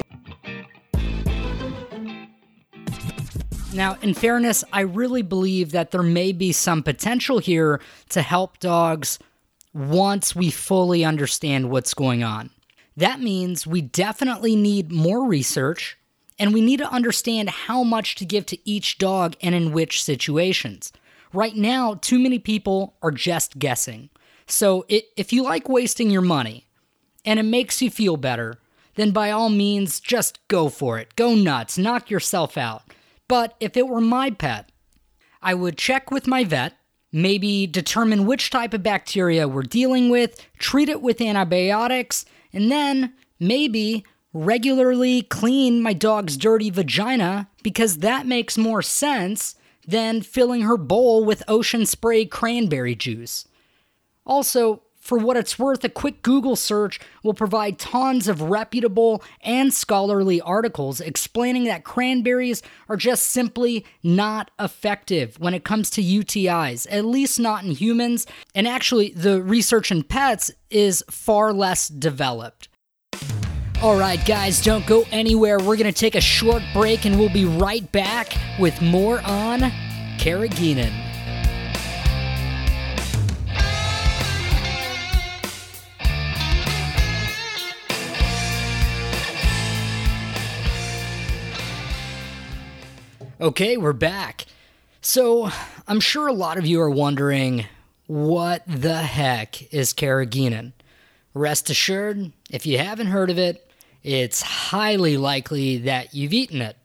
Now, 3.76 3.98
in 4.00 4.14
fairness, 4.14 4.64
I 4.72 4.80
really 4.80 5.20
believe 5.20 5.72
that 5.72 5.90
there 5.90 6.02
may 6.02 6.32
be 6.32 6.50
some 6.50 6.82
potential 6.82 7.40
here 7.40 7.78
to 8.08 8.22
help 8.22 8.58
dogs 8.58 9.18
once 9.74 10.34
we 10.34 10.50
fully 10.50 11.04
understand 11.04 11.68
what's 11.70 11.92
going 11.92 12.24
on. 12.24 12.48
That 12.96 13.20
means 13.20 13.66
we 13.66 13.82
definitely 13.82 14.56
need 14.56 14.90
more 14.90 15.28
research 15.28 15.98
and 16.38 16.54
we 16.54 16.62
need 16.62 16.78
to 16.78 16.90
understand 16.90 17.50
how 17.50 17.82
much 17.82 18.14
to 18.14 18.24
give 18.24 18.46
to 18.46 18.58
each 18.68 18.96
dog 18.96 19.36
and 19.42 19.54
in 19.54 19.72
which 19.72 20.02
situations. 20.02 20.90
Right 21.34 21.54
now, 21.54 21.94
too 22.00 22.18
many 22.18 22.38
people 22.38 22.94
are 23.02 23.10
just 23.10 23.58
guessing. 23.58 24.08
So, 24.46 24.86
if 24.88 25.34
you 25.34 25.42
like 25.42 25.68
wasting 25.68 26.08
your 26.08 26.22
money 26.22 26.66
and 27.26 27.38
it 27.38 27.42
makes 27.42 27.82
you 27.82 27.90
feel 27.90 28.16
better, 28.16 28.54
then 28.94 29.10
by 29.10 29.30
all 29.30 29.50
means, 29.50 30.00
just 30.00 30.38
go 30.48 30.70
for 30.70 30.98
it. 30.98 31.14
Go 31.14 31.34
nuts, 31.34 31.76
knock 31.76 32.08
yourself 32.10 32.56
out. 32.56 32.82
But 33.28 33.54
if 33.60 33.76
it 33.76 33.88
were 33.88 34.00
my 34.00 34.30
pet, 34.30 34.70
I 35.42 35.54
would 35.54 35.78
check 35.78 36.10
with 36.10 36.26
my 36.26 36.44
vet, 36.44 36.74
maybe 37.12 37.66
determine 37.66 38.26
which 38.26 38.50
type 38.50 38.74
of 38.74 38.82
bacteria 38.82 39.48
we're 39.48 39.62
dealing 39.62 40.10
with, 40.10 40.44
treat 40.58 40.88
it 40.88 41.02
with 41.02 41.20
antibiotics, 41.20 42.24
and 42.52 42.70
then 42.70 43.12
maybe 43.38 44.04
regularly 44.32 45.22
clean 45.22 45.80
my 45.80 45.92
dog's 45.92 46.36
dirty 46.36 46.70
vagina 46.70 47.48
because 47.62 47.98
that 47.98 48.26
makes 48.26 48.58
more 48.58 48.82
sense 48.82 49.54
than 49.86 50.20
filling 50.20 50.62
her 50.62 50.76
bowl 50.76 51.24
with 51.24 51.42
ocean 51.48 51.86
spray 51.86 52.24
cranberry 52.24 52.94
juice. 52.94 53.46
Also, 54.26 54.82
for 55.06 55.18
what 55.18 55.36
it's 55.36 55.58
worth, 55.58 55.84
a 55.84 55.88
quick 55.88 56.22
Google 56.22 56.56
search 56.56 56.98
will 57.22 57.32
provide 57.32 57.78
tons 57.78 58.26
of 58.26 58.42
reputable 58.42 59.22
and 59.40 59.72
scholarly 59.72 60.40
articles 60.40 61.00
explaining 61.00 61.64
that 61.64 61.84
cranberries 61.84 62.60
are 62.88 62.96
just 62.96 63.28
simply 63.28 63.86
not 64.02 64.50
effective 64.58 65.38
when 65.38 65.54
it 65.54 65.62
comes 65.62 65.90
to 65.90 66.02
UTIs, 66.02 66.88
at 66.90 67.04
least 67.04 67.38
not 67.38 67.62
in 67.64 67.70
humans. 67.70 68.26
And 68.54 68.66
actually, 68.66 69.10
the 69.10 69.40
research 69.40 69.92
in 69.92 70.02
pets 70.02 70.50
is 70.70 71.04
far 71.08 71.52
less 71.52 71.86
developed. 71.86 72.68
All 73.82 73.96
right, 73.96 74.24
guys, 74.26 74.60
don't 74.60 74.86
go 74.86 75.04
anywhere. 75.12 75.58
We're 75.58 75.76
going 75.76 75.84
to 75.84 75.92
take 75.92 76.16
a 76.16 76.20
short 76.20 76.62
break 76.72 77.04
and 77.04 77.16
we'll 77.18 77.32
be 77.32 77.44
right 77.44 77.90
back 77.92 78.32
with 78.58 78.82
more 78.82 79.20
on 79.20 79.60
Carrageenan. 80.18 81.05
Okay, 93.38 93.76
we're 93.76 93.92
back. 93.92 94.46
So, 95.02 95.50
I'm 95.86 96.00
sure 96.00 96.26
a 96.26 96.32
lot 96.32 96.56
of 96.56 96.64
you 96.64 96.80
are 96.80 96.88
wondering 96.88 97.66
what 98.06 98.62
the 98.66 99.02
heck 99.02 99.74
is 99.74 99.92
carrageenan? 99.92 100.72
Rest 101.34 101.68
assured, 101.68 102.32
if 102.50 102.64
you 102.64 102.78
haven't 102.78 103.08
heard 103.08 103.28
of 103.28 103.36
it, 103.36 103.70
it's 104.02 104.40
highly 104.40 105.18
likely 105.18 105.76
that 105.76 106.14
you've 106.14 106.32
eaten 106.32 106.62
it. 106.62 106.78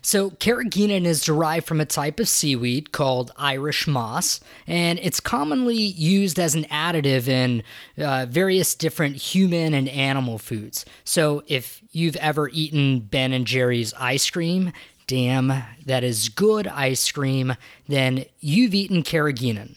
So, 0.00 0.30
carrageenan 0.30 1.04
is 1.04 1.22
derived 1.22 1.68
from 1.68 1.80
a 1.80 1.86
type 1.86 2.18
of 2.18 2.28
seaweed 2.28 2.90
called 2.90 3.30
Irish 3.36 3.86
moss, 3.86 4.40
and 4.66 4.98
it's 4.98 5.20
commonly 5.20 5.76
used 5.76 6.40
as 6.40 6.56
an 6.56 6.64
additive 6.64 7.28
in 7.28 7.62
uh, 7.96 8.26
various 8.28 8.74
different 8.74 9.14
human 9.16 9.72
and 9.72 9.88
animal 9.88 10.38
foods. 10.38 10.84
So, 11.04 11.44
if 11.46 11.80
you've 11.92 12.16
ever 12.16 12.48
eaten 12.48 13.00
Ben 13.00 13.32
and 13.32 13.46
Jerry's 13.46 13.94
ice 13.94 14.28
cream, 14.28 14.72
damn, 15.12 15.52
that 15.84 16.02
is 16.02 16.30
good 16.30 16.66
ice 16.66 17.12
cream, 17.12 17.54
then 17.86 18.24
you've 18.40 18.72
eaten 18.72 19.02
carrageenan. 19.02 19.76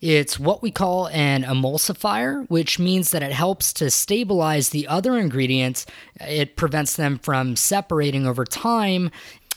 It's 0.00 0.36
what 0.36 0.62
we 0.62 0.72
call 0.72 1.06
an 1.10 1.44
emulsifier, 1.44 2.44
which 2.50 2.80
means 2.80 3.12
that 3.12 3.22
it 3.22 3.30
helps 3.30 3.72
to 3.74 3.88
stabilize 3.88 4.70
the 4.70 4.88
other 4.88 5.16
ingredients. 5.16 5.86
It 6.20 6.56
prevents 6.56 6.96
them 6.96 7.20
from 7.20 7.54
separating 7.54 8.26
over 8.26 8.44
time 8.44 9.12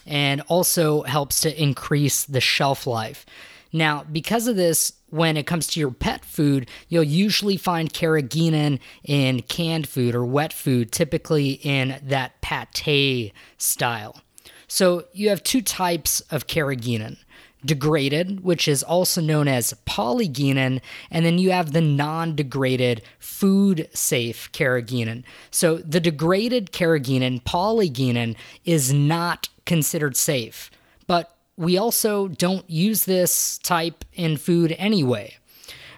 and 0.05 0.41
also 0.41 1.01
helps 1.01 1.41
to 1.41 1.61
increase 1.61 2.23
the 2.23 2.39
shelf 2.39 2.85
life. 2.85 3.25
Now, 3.73 4.05
because 4.11 4.47
of 4.47 4.55
this, 4.55 4.93
when 5.09 5.35
it 5.35 5.47
comes 5.47 5.65
to 5.69 5.79
your 5.79 5.89
pet 5.89 6.25
food, 6.25 6.69
you'll 6.89 7.03
usually 7.03 7.57
find 7.57 7.91
carrageenan 7.91 8.77
in 9.03 9.41
canned 9.41 9.89
food 9.89 10.13
or 10.13 10.23
wet 10.23 10.53
food, 10.53 10.91
typically 10.91 11.53
in 11.63 11.99
that 12.03 12.39
pate 12.41 13.33
style. 13.57 14.21
So 14.67 15.05
you 15.13 15.29
have 15.29 15.43
two 15.43 15.61
types 15.61 16.21
of 16.31 16.47
carrageenan 16.47 17.17
degraded, 17.65 18.43
which 18.43 18.67
is 18.67 18.83
also 18.83 19.21
known 19.21 19.47
as 19.47 19.73
poligeenan, 19.85 20.81
and 21.09 21.25
then 21.25 21.37
you 21.37 21.51
have 21.51 21.73
the 21.73 21.81
non 21.81 22.35
degraded 22.35 23.01
food 23.19 23.89
safe 23.93 24.51
carrageenan. 24.51 25.23
So 25.51 25.77
the 25.77 25.99
degraded 25.99 26.71
carrageenan, 26.71 27.43
poligeenan, 27.43 28.35
is 28.65 28.93
not 28.93 29.49
considered 29.65 30.15
safe, 30.15 30.69
but 31.07 31.35
we 31.57 31.77
also 31.77 32.27
don't 32.27 32.69
use 32.69 33.05
this 33.05 33.57
type 33.59 34.05
in 34.13 34.37
food 34.37 34.75
anyway. 34.77 35.35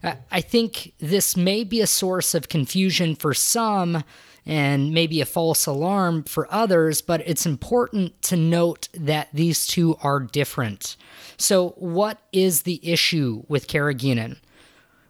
Uh, 0.01 0.15
I 0.31 0.39
think 0.39 0.93
this 0.99 1.35
may 1.35 1.65
be 1.65 1.81
a 1.81 1.87
source 1.87 2.33
of 2.33 2.47
confusion 2.47 3.15
for 3.15 3.33
some 3.33 4.03
and 4.49 4.91
maybe 4.91 5.21
a 5.21 5.25
false 5.25 5.67
alarm 5.67 6.23
for 6.23 6.51
others, 6.51 7.03
but 7.03 7.21
it's 7.27 7.45
important 7.45 8.19
to 8.23 8.35
note 8.35 8.89
that 8.95 9.29
these 9.31 9.67
two 9.67 9.95
are 10.01 10.19
different. 10.19 10.97
So, 11.37 11.75
what 11.77 12.19
is 12.31 12.63
the 12.63 12.79
issue 12.81 13.43
with 13.47 13.67
carrageenan? 13.67 14.37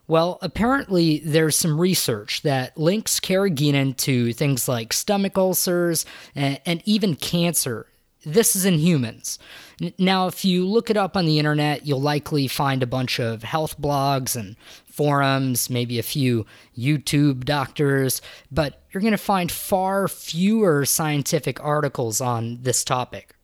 Well, 0.06 0.38
apparently, 0.42 1.20
there's 1.20 1.56
some 1.56 1.80
research 1.80 2.42
that 2.42 2.76
links 2.76 3.18
carrageenan 3.18 3.96
to 3.98 4.34
things 4.34 4.68
like 4.68 4.92
stomach 4.92 5.38
ulcers 5.38 6.04
and, 6.34 6.60
and 6.66 6.82
even 6.84 7.16
cancer. 7.16 7.86
This 8.26 8.54
is 8.54 8.66
in 8.66 8.74
humans. 8.74 9.38
Now, 9.98 10.26
if 10.26 10.44
you 10.44 10.66
look 10.66 10.90
it 10.90 10.98
up 10.98 11.16
on 11.16 11.24
the 11.24 11.38
internet, 11.38 11.86
you'll 11.86 12.02
likely 12.02 12.46
find 12.46 12.82
a 12.82 12.86
bunch 12.86 13.18
of 13.18 13.44
health 13.44 13.80
blogs 13.80 14.36
and 14.36 14.56
forums, 15.00 15.70
maybe 15.70 15.98
a 15.98 16.02
few 16.02 16.44
YouTube 16.76 17.46
doctors, 17.46 18.20
but 18.52 18.82
you're 18.90 19.00
going 19.00 19.12
to 19.12 19.16
find 19.16 19.50
far 19.50 20.08
fewer 20.08 20.84
scientific 20.84 21.58
articles 21.64 22.20
on 22.20 22.58
this 22.60 22.84
topic. 22.84 23.34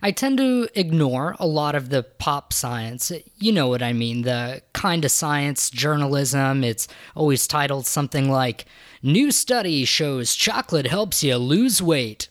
I 0.00 0.12
tend 0.12 0.38
to 0.38 0.66
ignore 0.74 1.36
a 1.38 1.46
lot 1.46 1.74
of 1.74 1.90
the 1.90 2.04
pop 2.04 2.54
science. 2.54 3.12
You 3.38 3.52
know 3.52 3.68
what 3.68 3.82
I 3.82 3.92
mean, 3.92 4.22
the 4.22 4.62
kind 4.72 5.04
of 5.04 5.10
science 5.10 5.68
journalism. 5.68 6.64
It's 6.64 6.88
always 7.14 7.46
titled 7.46 7.86
something 7.86 8.30
like 8.30 8.64
New 9.02 9.30
study 9.30 9.84
shows 9.84 10.34
chocolate 10.34 10.86
helps 10.86 11.22
you 11.22 11.36
lose 11.36 11.82
weight. 11.82 12.30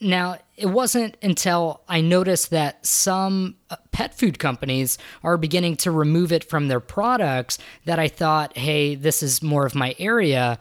Now, 0.00 0.38
it 0.56 0.66
wasn't 0.66 1.16
until 1.22 1.80
I 1.88 2.00
noticed 2.00 2.50
that 2.50 2.86
some 2.86 3.56
uh, 3.68 3.76
pet 3.90 4.16
food 4.16 4.38
companies 4.38 4.96
are 5.24 5.36
beginning 5.36 5.76
to 5.78 5.90
remove 5.90 6.30
it 6.30 6.48
from 6.48 6.68
their 6.68 6.78
products 6.80 7.58
that 7.84 7.98
I 7.98 8.06
thought, 8.06 8.56
hey, 8.56 8.94
this 8.94 9.22
is 9.22 9.42
more 9.42 9.66
of 9.66 9.74
my 9.74 9.96
area. 9.98 10.58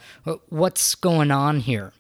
What's 0.50 0.96
going 0.96 1.30
on 1.30 1.60
here? 1.60 1.94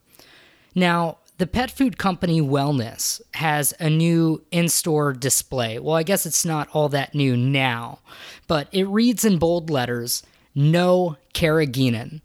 Now, 0.74 1.20
the 1.38 1.48
pet 1.48 1.70
food 1.70 1.98
company 1.98 2.42
Wellness 2.42 3.22
has 3.36 3.74
a 3.80 3.90
new 3.90 4.44
in 4.52 4.70
store 4.70 5.14
display. 5.14 5.78
Well, 5.78 5.96
I 5.96 6.04
guess 6.04 6.26
it's 6.26 6.46
not 6.46 6.70
all 6.74 6.90
that 6.90 7.14
new 7.14 7.36
now, 7.38 8.00
but 8.48 8.68
it 8.72 8.88
reads 8.88 9.26
in 9.26 9.38
bold 9.38 9.70
letters 9.70 10.24
no 10.56 11.18
carrageenan. 11.34 12.22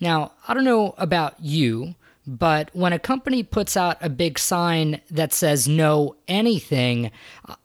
Now, 0.00 0.32
I 0.48 0.54
don't 0.54 0.64
know 0.64 0.94
about 0.96 1.34
you, 1.40 1.94
but 2.26 2.70
when 2.72 2.92
a 2.92 2.98
company 2.98 3.42
puts 3.42 3.76
out 3.76 3.98
a 4.00 4.08
big 4.08 4.38
sign 4.38 5.00
that 5.10 5.32
says 5.32 5.68
no 5.68 6.16
anything, 6.26 7.10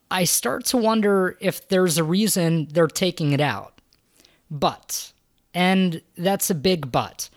I 0.10 0.24
start 0.25 0.65
to 0.65 0.77
wonder 0.77 1.38
if 1.39 1.68
there's 1.68 1.98
a 1.98 2.03
reason 2.03 2.68
they're 2.72 2.88
taking 2.88 3.32
it 3.32 3.41
out. 3.41 3.80
But, 4.50 5.13
and 5.53 6.01
that's 6.18 6.50
a 6.50 6.56
big 6.56 6.91
but 6.91 7.30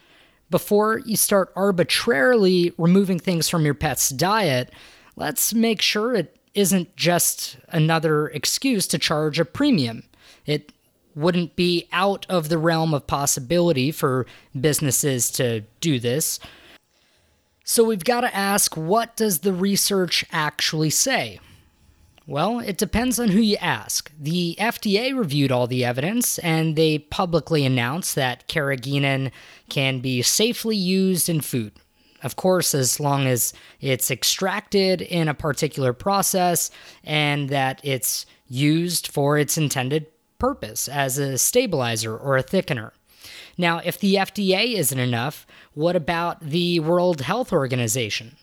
before 0.51 0.99
you 0.99 1.17
start 1.17 1.53
arbitrarily 1.57 2.73
removing 2.79 3.19
things 3.19 3.49
from 3.49 3.65
your 3.65 3.75
pet's 3.75 4.11
diet, 4.11 4.73
let's 5.17 5.53
make 5.53 5.83
sure 5.83 6.15
it 6.15 6.37
isn't 6.55 6.95
just 6.95 7.57
another 7.71 8.29
excuse 8.29 8.87
to 8.87 8.99
charge 8.99 9.41
a 9.41 9.45
premium. 9.45 10.05
It 10.47 10.71
wouldn't 11.17 11.57
be 11.57 11.89
out 11.91 12.25
of 12.29 12.49
the 12.49 12.59
realm 12.59 12.95
of 12.95 13.07
possibility 13.07 13.91
for 13.91 14.27
businesses 14.61 15.31
to 15.33 15.63
do 15.81 15.99
this. 15.99 16.39
So 17.67 17.83
we've 17.83 18.05
got 18.05 18.21
to 18.21 18.37
ask 18.37 18.77
what 18.77 19.17
does 19.17 19.39
the 19.39 19.55
research 19.55 20.27
actually 20.31 20.91
say? 20.91 21.41
Well, 22.27 22.59
it 22.61 22.77
depends 22.77 23.19
on 23.19 23.29
who 23.29 23.41
you 23.41 23.57
ask. 23.59 24.13
The 24.21 24.57
FDA 24.61 25.17
reviewed 25.17 25.51
all 25.51 25.67
the 25.67 25.85
evidence 25.85 26.39
and 26.41 26.77
they 26.77 26.99
publicly 26.99 27.65
announced 27.65 28.15
that 28.17 28.49
carrageenan 28.49 29.31
can 29.71 30.01
be 30.01 30.21
safely 30.21 30.77
used 30.77 31.31
in 31.31 31.41
food. 31.41 31.73
Of 32.23 32.37
course, 32.37 32.75
as 32.75 33.01
long 33.01 33.27
as 33.27 33.55
it's 33.81 34.11
extracted 34.11 35.01
in 35.01 35.29
a 35.29 35.35
particular 35.35 35.95
process 35.95 36.71
and 37.03 37.49
that 37.49 37.81
it's 37.83 38.27
used 38.47 39.09
for 39.09 39.39
its 39.39 39.57
intended 39.57 40.07
purpose 40.39 40.87
as 40.87 41.17
a 41.17 41.39
stabilizer 41.39 42.15
or 42.15 42.37
a 42.37 42.43
thickener. 42.45 42.91
Now, 43.57 43.81
if 43.85 43.99
the 43.99 44.15
FDA 44.15 44.75
isn't 44.75 44.99
enough, 44.99 45.47
what 45.75 45.97
about 45.97 46.41
the 46.41 46.81
World 46.81 47.23
Health 47.23 47.53
Organization? 47.53 48.37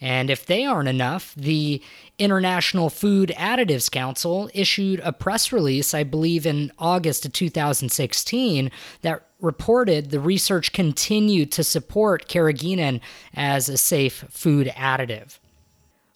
And 0.00 0.28
if 0.28 0.44
they 0.44 0.66
aren't 0.66 0.88
enough, 0.88 1.34
the 1.34 1.82
International 2.18 2.90
Food 2.90 3.32
Additives 3.36 3.90
Council 3.90 4.50
issued 4.52 5.00
a 5.00 5.12
press 5.12 5.52
release, 5.52 5.94
I 5.94 6.04
believe 6.04 6.44
in 6.44 6.70
August 6.78 7.24
of 7.24 7.32
2016, 7.32 8.70
that 9.00 9.26
reported 9.40 10.10
the 10.10 10.20
research 10.20 10.72
continued 10.72 11.50
to 11.52 11.64
support 11.64 12.28
carrageenan 12.28 13.00
as 13.34 13.68
a 13.68 13.78
safe 13.78 14.24
food 14.28 14.66
additive. 14.76 15.38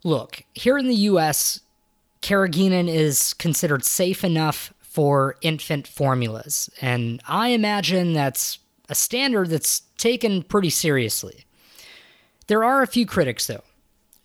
Look, 0.05 0.45
here 0.55 0.77
in 0.77 0.89
the 0.89 0.95
US, 0.95 1.61
carrageenan 2.23 2.89
is 2.89 3.35
considered 3.35 3.85
safe 3.85 4.25
enough 4.25 4.75
for 4.91 5.37
infant 5.41 5.87
formulas, 5.87 6.69
and 6.81 7.23
I 7.29 7.49
imagine 7.49 8.13
that's 8.13 8.59
a 8.89 8.95
standard 8.95 9.49
that's 9.49 9.83
taken 9.97 10.43
pretty 10.43 10.71
seriously. 10.71 11.45
There 12.49 12.65
are 12.65 12.83
a 12.83 12.89
few 12.89 13.07
critics, 13.07 13.47
though. 13.47 13.63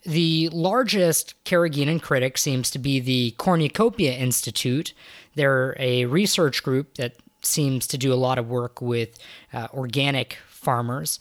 The 0.03 0.49
largest 0.49 1.35
carrageenan 1.45 2.01
critic 2.01 2.39
seems 2.39 2.71
to 2.71 2.79
be 2.79 2.99
the 2.99 3.31
Cornucopia 3.37 4.13
Institute. 4.13 4.93
They're 5.35 5.75
a 5.79 6.05
research 6.05 6.63
group 6.63 6.95
that 6.95 7.15
seems 7.43 7.85
to 7.87 7.97
do 7.97 8.11
a 8.11 8.15
lot 8.15 8.39
of 8.39 8.49
work 8.49 8.81
with 8.81 9.19
uh, 9.53 9.67
organic 9.71 10.37
farmers. 10.47 11.19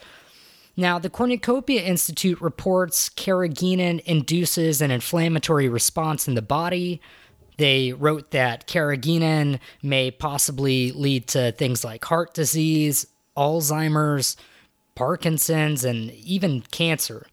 Now, 0.76 0.98
the 0.98 1.10
Cornucopia 1.10 1.82
Institute 1.82 2.40
reports 2.40 3.10
carrageenan 3.10 4.00
induces 4.00 4.80
an 4.80 4.90
inflammatory 4.90 5.68
response 5.68 6.26
in 6.26 6.34
the 6.34 6.42
body. 6.42 7.00
They 7.56 7.92
wrote 7.92 8.30
that 8.32 8.66
carrageenan 8.66 9.60
may 9.82 10.10
possibly 10.10 10.92
lead 10.92 11.28
to 11.28 11.52
things 11.52 11.84
like 11.84 12.04
heart 12.04 12.34
disease, 12.34 13.06
Alzheimer's, 13.36 14.36
Parkinson's, 14.94 15.84
and 15.84 16.10
even 16.12 16.62
cancer 16.70 17.26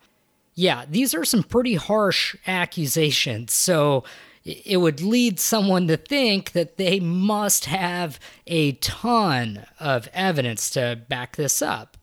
yeah, 0.55 0.85
these 0.89 1.13
are 1.13 1.25
some 1.25 1.43
pretty 1.43 1.75
harsh 1.75 2.35
accusations. 2.45 3.53
So 3.53 4.03
it 4.43 4.77
would 4.77 5.01
lead 5.01 5.39
someone 5.39 5.87
to 5.87 5.97
think 5.97 6.51
that 6.51 6.77
they 6.77 6.99
must 6.99 7.65
have 7.65 8.19
a 8.47 8.73
ton 8.73 9.65
of 9.79 10.09
evidence 10.13 10.69
to 10.71 10.99
back 11.07 11.35
this 11.35 11.61
up, 11.61 11.97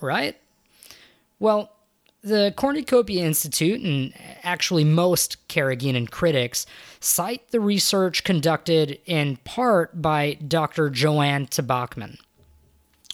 right? 0.00 0.36
Well, 1.38 1.72
the 2.22 2.54
Cornucopia 2.56 3.24
Institute 3.24 3.80
and 3.80 4.12
actually 4.42 4.84
most 4.84 5.36
carrageenan 5.48 6.10
critics 6.10 6.66
cite 7.00 7.50
the 7.50 7.60
research 7.60 8.22
conducted 8.24 8.98
in 9.06 9.36
part 9.38 10.00
by 10.00 10.34
Dr. 10.34 10.88
Joanne 10.88 11.46
Tabachman 11.46 12.18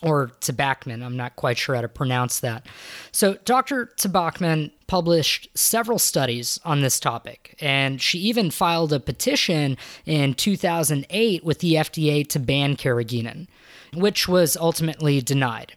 or 0.02 0.28
Tabachman. 0.40 1.02
I'm 1.02 1.16
not 1.16 1.36
quite 1.36 1.58
sure 1.58 1.74
how 1.74 1.80
to 1.80 1.88
pronounce 1.88 2.40
that. 2.40 2.66
So, 3.10 3.34
Dr. 3.44 3.86
Tabachman 3.96 4.70
published 4.86 5.48
several 5.54 5.98
studies 5.98 6.60
on 6.64 6.82
this 6.82 7.00
topic, 7.00 7.56
and 7.60 8.00
she 8.00 8.18
even 8.20 8.50
filed 8.50 8.92
a 8.92 9.00
petition 9.00 9.76
in 10.06 10.34
2008 10.34 11.44
with 11.44 11.58
the 11.60 11.74
FDA 11.74 12.28
to 12.28 12.38
ban 12.38 12.76
carrageenan, 12.76 13.48
which 13.94 14.28
was 14.28 14.56
ultimately 14.56 15.20
denied. 15.20 15.74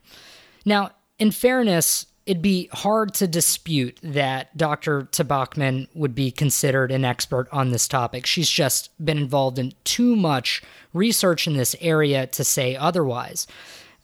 Now, 0.65 0.91
in 1.17 1.31
fairness, 1.31 2.05
it'd 2.25 2.41
be 2.41 2.69
hard 2.71 3.13
to 3.15 3.27
dispute 3.27 3.99
that 4.03 4.55
Dr. 4.55 5.03
Tobacman 5.11 5.87
would 5.93 6.13
be 6.13 6.31
considered 6.31 6.91
an 6.91 7.03
expert 7.03 7.47
on 7.51 7.71
this 7.71 7.87
topic. 7.87 8.25
She's 8.25 8.49
just 8.49 8.89
been 9.03 9.17
involved 9.17 9.57
in 9.57 9.73
too 9.83 10.15
much 10.15 10.61
research 10.93 11.47
in 11.47 11.57
this 11.57 11.75
area 11.81 12.27
to 12.27 12.43
say 12.43 12.75
otherwise. 12.75 13.47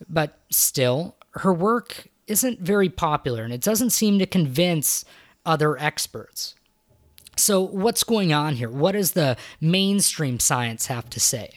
But 0.09 0.39
still, 0.49 1.15
her 1.31 1.53
work 1.53 2.07
isn't 2.27 2.59
very 2.59 2.89
popular 2.89 3.43
and 3.43 3.53
it 3.53 3.61
doesn't 3.61 3.91
seem 3.91 4.19
to 4.19 4.25
convince 4.25 5.05
other 5.45 5.77
experts. 5.79 6.55
So, 7.35 7.61
what's 7.61 8.03
going 8.03 8.33
on 8.33 8.55
here? 8.55 8.69
What 8.69 8.93
does 8.93 9.11
the 9.11 9.37
mainstream 9.61 10.39
science 10.39 10.87
have 10.87 11.09
to 11.11 11.19
say? 11.19 11.51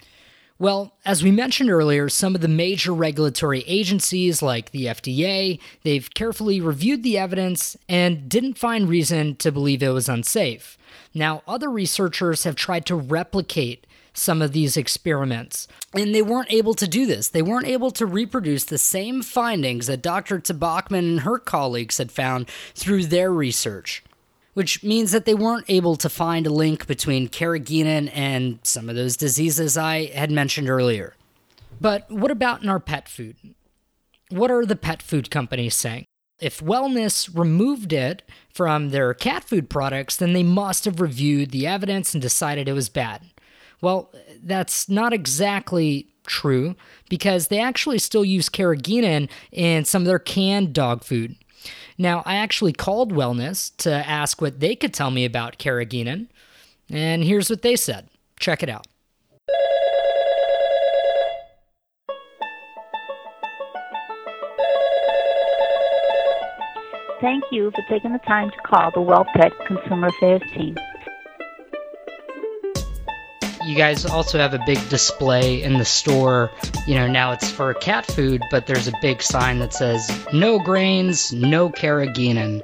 Well, 0.61 0.93
as 1.07 1.23
we 1.23 1.31
mentioned 1.31 1.71
earlier, 1.71 2.11
some 2.11 2.35
of 2.35 2.43
the 2.43 2.47
major 2.47 2.93
regulatory 2.93 3.65
agencies 3.67 4.43
like 4.43 4.73
the 4.73 4.85
FDA, 4.85 5.59
they've 5.85 6.13
carefully 6.13 6.61
reviewed 6.61 7.03
the 7.03 7.17
evidence 7.17 7.79
and 7.89 8.29
didn't 8.29 8.59
find 8.59 8.87
reason 8.87 9.37
to 9.37 9.51
believe 9.51 9.83
it 9.83 9.89
was 9.89 10.07
unsafe. 10.07 10.77
Now, 11.15 11.43
other 11.49 11.71
researchers 11.71 12.45
have 12.45 12.57
tried 12.57 12.85
to 12.87 12.95
replicate 12.95 13.87
some 14.13 14.43
of 14.43 14.53
these 14.53 14.77
experiments. 14.77 15.67
And 15.95 16.15
they 16.15 16.21
weren't 16.21 16.53
able 16.53 16.75
to 16.75 16.87
do 16.87 17.07
this. 17.07 17.29
They 17.29 17.41
weren't 17.41 17.67
able 17.67 17.91
to 17.93 18.05
reproduce 18.05 18.65
the 18.65 18.77
same 18.77 19.23
findings 19.23 19.87
that 19.87 20.03
Dr. 20.03 20.41
Tobacman 20.41 20.99
and 20.99 21.21
her 21.21 21.39
colleagues 21.39 21.97
had 21.97 22.13
found 22.13 22.51
through 22.75 23.07
their 23.07 23.33
research. 23.33 24.03
Which 24.55 24.83
means 24.83 25.13
that 25.13 25.27
they 25.27 25.35
weren't 25.35 25.67
able 25.69 25.97
to 25.97 26.09
find 26.09 26.47
a 26.47 26.53
link 26.53 26.87
between 26.87 27.29
carrageenan 27.29 28.11
and 28.13 28.59
some 28.63 28.89
of 28.89 28.97
those 28.97 29.17
diseases 29.17 29.77
I 29.77 30.07
had 30.07 30.31
mentioned 30.31 30.69
earlier. 30.69 31.15
But 31.81 32.11
what 32.11 32.31
about 32.31 32.63
in 32.63 32.69
our 32.69 32.81
pet 32.81 33.09
food? 33.09 33.37
What 34.29 34.51
are 34.51 34.67
the 34.67 34.77
pet 34.77 35.03
food 35.03 35.31
companies 35.31 35.75
saying? 35.75 36.05
If 36.41 36.61
Wellness 36.61 37.29
removed 37.37 37.93
it 37.93 38.23
from 38.53 38.91
their 38.91 39.13
cat 39.15 39.45
food 39.45 39.69
products, 39.69 40.17
then 40.17 40.33
they 40.33 40.43
must 40.43 40.85
have 40.87 41.01
reviewed 41.01 41.51
the 41.51 41.67
evidence 41.67 42.15
and 42.15 42.23
decided 42.23 42.69
it 42.69 42.73
was 42.73 42.89
bad. 42.89 43.23
Well, 43.81 44.13
that's 44.43 44.89
not 44.89 45.13
exactly 45.13 46.09
true 46.27 46.77
because 47.09 47.49
they 47.49 47.61
actually 47.61 47.99
still 47.99 48.25
use 48.25 48.49
carrageenan 48.49 49.29
in 49.53 49.85
some 49.85 50.03
of 50.03 50.07
their 50.07 50.19
canned 50.19 50.73
dog 50.73 51.05
food. 51.05 51.37
Now, 52.01 52.23
I 52.25 52.37
actually 52.37 52.73
called 52.73 53.13
Wellness 53.13 53.77
to 53.77 53.93
ask 53.93 54.41
what 54.41 54.59
they 54.59 54.75
could 54.75 54.95
tell 54.95 55.11
me 55.11 55.27
about 55.27 55.59
carrageenan, 55.59 56.29
and 56.89 57.23
here's 57.23 57.51
what 57.51 57.61
they 57.61 57.77
said. 57.77 58.09
Check 58.39 58.63
it 58.63 58.71
out. 58.71 58.87
Thank 67.21 67.45
you 67.53 67.71
for 67.71 67.83
taking 67.91 68.15
the 68.15 68.21
time 68.27 68.49
to 68.49 68.57
call 68.65 68.91
the 68.93 69.01
WellPet 69.01 69.67
Consumer 69.67 70.07
Affairs 70.07 70.41
team 70.55 70.75
you 73.71 73.77
guys 73.77 74.05
also 74.05 74.37
have 74.37 74.53
a 74.53 74.59
big 74.67 74.79
display 74.89 75.63
in 75.63 75.79
the 75.79 75.85
store. 75.85 76.51
You 76.89 76.97
know, 76.97 77.07
now 77.07 77.31
it's 77.31 77.49
for 77.49 77.73
cat 77.75 78.05
food, 78.05 78.43
but 78.51 78.67
there's 78.67 78.89
a 78.89 78.93
big 79.01 79.23
sign 79.23 79.61
that 79.61 79.73
says 79.73 80.11
no 80.33 80.59
grains, 80.59 81.33
no 81.33 81.71
carrageenan. 81.71 82.63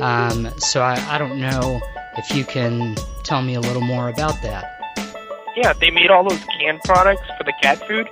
Um, 0.00 0.50
so 0.58 0.82
I, 0.82 0.96
I 1.14 1.16
don't 1.16 1.40
know 1.40 1.80
if 2.16 2.34
you 2.34 2.44
can 2.44 2.96
tell 3.22 3.40
me 3.40 3.54
a 3.54 3.60
little 3.60 3.82
more 3.82 4.08
about 4.08 4.42
that. 4.42 4.74
Yeah, 5.56 5.72
they 5.74 5.90
made 5.90 6.10
all 6.10 6.28
those 6.28 6.42
canned 6.58 6.80
products 6.82 7.22
for 7.38 7.44
the 7.44 7.52
cat 7.62 7.78
food 7.86 8.08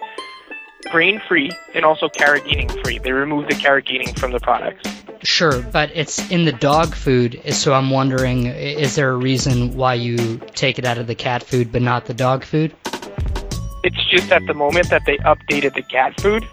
grain 0.91 1.21
free 1.27 1.51
and 1.75 1.85
also 1.85 2.09
carrageenan 2.09 2.71
free. 2.85 2.99
They 2.99 3.11
removed 3.11 3.51
the 3.51 3.55
carrageenan 3.55 4.17
from 4.17 4.31
the 4.31 4.39
products. 4.39 4.96
Sure, 5.27 5.61
but 5.61 5.91
it's 5.93 6.31
in 6.31 6.45
the 6.45 6.53
dog 6.53 6.95
food, 6.95 7.41
so 7.51 7.75
I'm 7.75 7.91
wondering 7.91 8.47
is 8.47 8.95
there 8.95 9.11
a 9.11 9.17
reason 9.17 9.77
why 9.77 9.95
you 9.95 10.39
take 10.55 10.79
it 10.79 10.85
out 10.85 10.99
of 10.99 11.09
the 11.09 11.17
cat 11.17 11.43
food 11.43 11.73
but 11.73 11.83
not 11.83 12.05
the 12.07 12.15
dog 12.15 12.45
food? 12.45 12.73
It's 13.83 14.05
just 14.09 14.31
at 14.31 14.47
the 14.47 14.55
moment 14.55 14.89
that 14.91 15.03
they 15.05 15.19
updated 15.19 15.75
the 15.75 15.83
cat 15.83 16.19
food 16.21 16.45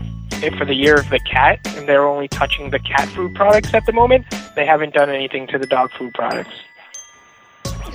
for 0.57 0.65
the 0.65 0.73
year 0.73 0.95
of 0.95 1.07
the 1.12 1.19
cat, 1.19 1.59
and 1.77 1.88
they're 1.88 2.07
only 2.07 2.27
touching 2.27 2.71
the 2.71 2.79
cat 2.79 3.07
food 3.09 3.36
products 3.36 3.75
at 3.75 3.86
the 3.86 3.93
moment. 3.93 4.25
They 4.55 4.65
haven't 4.65 4.95
done 4.95 5.12
anything 5.12 5.45
to 5.47 5.59
the 5.59 5.67
dog 5.67 5.91
food 5.91 6.12
products. 6.15 6.55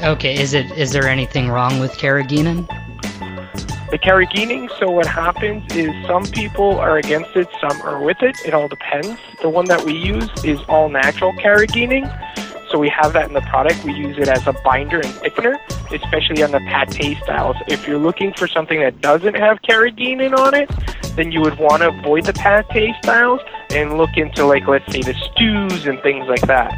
Okay, 0.05 0.41
is 0.41 0.55
it 0.55 0.71
is 0.79 0.93
there 0.93 1.09
anything 1.09 1.49
wrong 1.49 1.81
with 1.81 1.91
carrageenan? 1.95 2.69
The 3.90 3.98
carrageenan, 3.98 4.68
so 4.79 4.90
what 4.90 5.07
happens 5.07 5.74
is 5.74 5.90
some 6.07 6.24
people 6.24 6.79
are 6.79 6.98
against 6.98 7.35
it, 7.35 7.48
some 7.59 7.81
are 7.81 8.03
with 8.05 8.22
it. 8.22 8.37
It 8.44 8.53
all 8.53 8.68
depends. 8.68 9.18
The 9.40 9.48
one 9.48 9.64
that 9.66 9.83
we 9.83 9.94
use 9.94 10.29
is 10.44 10.61
all 10.68 10.90
natural 10.90 11.33
carrageenan. 11.33 12.07
So 12.70 12.79
we 12.79 12.90
have 12.90 13.14
that 13.14 13.29
in 13.29 13.33
the 13.33 13.40
product. 13.40 13.83
We 13.85 13.94
use 13.94 14.18
it 14.18 14.29
as 14.29 14.46
a 14.46 14.53
binder 14.62 14.96
and 15.01 15.07
thickener, 15.07 15.57
especially 15.90 16.42
on 16.42 16.51
the 16.51 16.61
pate 16.90 17.16
styles. 17.22 17.57
If 17.66 17.88
you're 17.88 17.98
looking 17.98 18.35
for 18.35 18.46
something 18.46 18.79
that 18.81 19.01
doesn't 19.01 19.37
have 19.37 19.62
carrageenan 19.62 20.37
on 20.37 20.53
it, 20.53 20.70
then 21.16 21.33
you 21.33 21.40
would 21.40 21.59
want 21.59 21.83
to 21.83 21.88
avoid 21.88 22.27
the 22.27 22.35
pate 22.35 22.94
styles 23.03 23.40
and 23.70 23.96
look 23.96 24.18
into 24.18 24.44
like 24.44 24.68
let's 24.68 24.92
say 24.92 25.01
the 25.01 25.14
stews 25.14 25.87
and 25.87 25.98
things 26.03 26.29
like 26.29 26.42
that. 26.42 26.74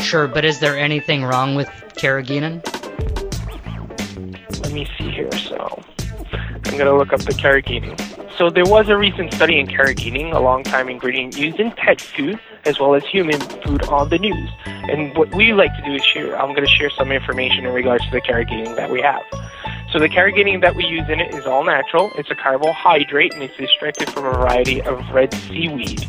Sure, 0.00 0.28
but 0.28 0.44
is 0.44 0.60
there 0.60 0.78
anything 0.78 1.24
wrong 1.24 1.56
with 1.56 1.68
carrageenan? 1.96 2.62
Let 4.70 4.76
me 4.76 4.88
see 4.96 5.10
here. 5.10 5.32
So 5.32 5.82
I'm 6.64 6.78
gonna 6.78 6.96
look 6.96 7.12
up 7.12 7.18
the 7.22 7.32
carrageenan. 7.32 7.98
So 8.38 8.50
there 8.50 8.64
was 8.64 8.88
a 8.88 8.96
recent 8.96 9.34
study 9.34 9.58
in 9.58 9.66
carrageenan, 9.66 10.32
a 10.32 10.38
long-time 10.38 10.88
ingredient 10.88 11.36
used 11.36 11.58
in 11.58 11.72
pet 11.72 12.00
food 12.00 12.38
as 12.64 12.78
well 12.78 12.94
as 12.94 13.04
human 13.04 13.40
food 13.40 13.82
on 13.88 14.10
the 14.10 14.18
news. 14.18 14.48
And 14.66 15.12
what 15.16 15.34
we 15.34 15.52
like 15.52 15.74
to 15.76 15.82
do 15.84 15.94
is 15.94 16.04
share. 16.04 16.40
I'm 16.40 16.54
going 16.54 16.64
to 16.64 16.72
share 16.72 16.88
some 16.90 17.10
information 17.10 17.66
in 17.66 17.74
regards 17.74 18.04
to 18.04 18.10
the 18.12 18.20
carrageenan 18.20 18.76
that 18.76 18.92
we 18.92 19.00
have. 19.00 19.22
So 19.92 19.98
the 19.98 20.08
carrageenan 20.08 20.60
that 20.60 20.76
we 20.76 20.84
use 20.84 21.08
in 21.08 21.18
it 21.18 21.34
is 21.34 21.46
all 21.46 21.64
natural. 21.64 22.12
It's 22.14 22.30
a 22.30 22.36
carbohydrate 22.36 23.34
and 23.34 23.42
it's 23.42 23.58
extracted 23.58 24.08
from 24.10 24.24
a 24.24 24.32
variety 24.32 24.80
of 24.82 25.00
red 25.10 25.34
seaweed. 25.34 26.06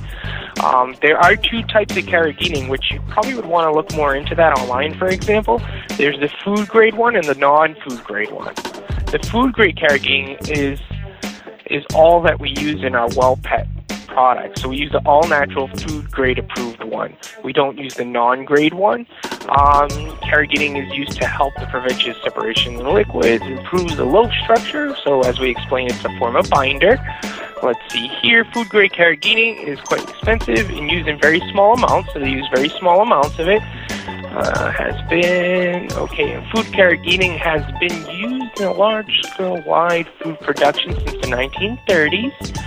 Um, 0.63 0.95
there 1.01 1.17
are 1.17 1.35
two 1.35 1.63
types 1.63 1.97
of 1.97 2.03
carrageenan, 2.03 2.69
which 2.69 2.91
you 2.91 3.01
probably 3.09 3.33
would 3.33 3.47
want 3.47 3.65
to 3.65 3.73
look 3.73 3.91
more 3.95 4.15
into 4.15 4.35
that 4.35 4.57
online, 4.59 4.93
for 4.93 5.07
example. 5.07 5.59
There's 5.97 6.19
the 6.19 6.29
food 6.43 6.67
grade 6.67 6.93
one 6.93 7.15
and 7.15 7.23
the 7.23 7.33
non-food 7.33 8.03
grade 8.03 8.31
one. 8.31 8.53
The 9.11 9.19
food 9.31 9.53
grade 9.53 9.77
carrageenan 9.77 10.49
is 10.49 10.79
is 11.65 11.83
all 11.95 12.21
that 12.21 12.39
we 12.39 12.49
use 12.49 12.83
in 12.83 12.95
our 12.95 13.09
well 13.15 13.37
pet 13.41 13.67
products. 14.11 14.61
So 14.61 14.69
we 14.69 14.77
use 14.77 14.91
the 14.91 15.01
all 15.05 15.27
natural 15.27 15.67
food 15.69 16.11
grade 16.11 16.37
approved 16.37 16.83
one. 16.83 17.15
We 17.43 17.53
don't 17.53 17.77
use 17.77 17.95
the 17.95 18.05
non 18.05 18.45
grade 18.45 18.73
one. 18.73 19.07
Um, 19.51 19.89
is 20.31 20.93
used 20.93 21.19
to 21.19 21.27
help 21.27 21.53
the 21.55 21.65
prevent 21.67 22.01
separation 22.23 22.79
in 22.79 22.85
liquids, 22.85 23.43
improves 23.43 23.97
the 23.97 24.05
loaf 24.05 24.31
structure. 24.43 24.95
So 25.03 25.21
as 25.21 25.39
we 25.39 25.49
explained, 25.49 25.91
it's 25.91 26.05
a 26.05 26.17
form 26.17 26.37
of 26.37 26.49
binder. 26.49 26.97
Let's 27.61 27.79
see 27.91 28.07
here. 28.21 28.45
Food 28.53 28.69
grade 28.69 28.91
carrageenan 28.91 29.67
is 29.67 29.79
quite 29.81 30.07
expensive 30.09 30.69
and 30.69 30.89
used 30.89 31.07
in 31.07 31.19
very 31.19 31.41
small 31.51 31.73
amounts. 31.73 32.13
So 32.13 32.19
they 32.19 32.29
use 32.29 32.47
very 32.53 32.69
small 32.69 33.01
amounts 33.01 33.37
of 33.39 33.49
it. 33.49 33.61
Uh, 34.31 34.71
has 34.71 34.95
been 35.09 35.91
okay. 35.91 36.31
And 36.31 36.49
food 36.51 36.67
carrageenan 36.67 37.37
has 37.37 37.61
been 37.79 38.09
used 38.09 38.61
in 38.61 38.67
a 38.67 38.73
large 38.73 39.21
scale 39.23 39.61
wide 39.63 40.07
food 40.21 40.39
production 40.39 40.93
since 40.93 41.11
the 41.11 41.27
1930s. 41.27 42.57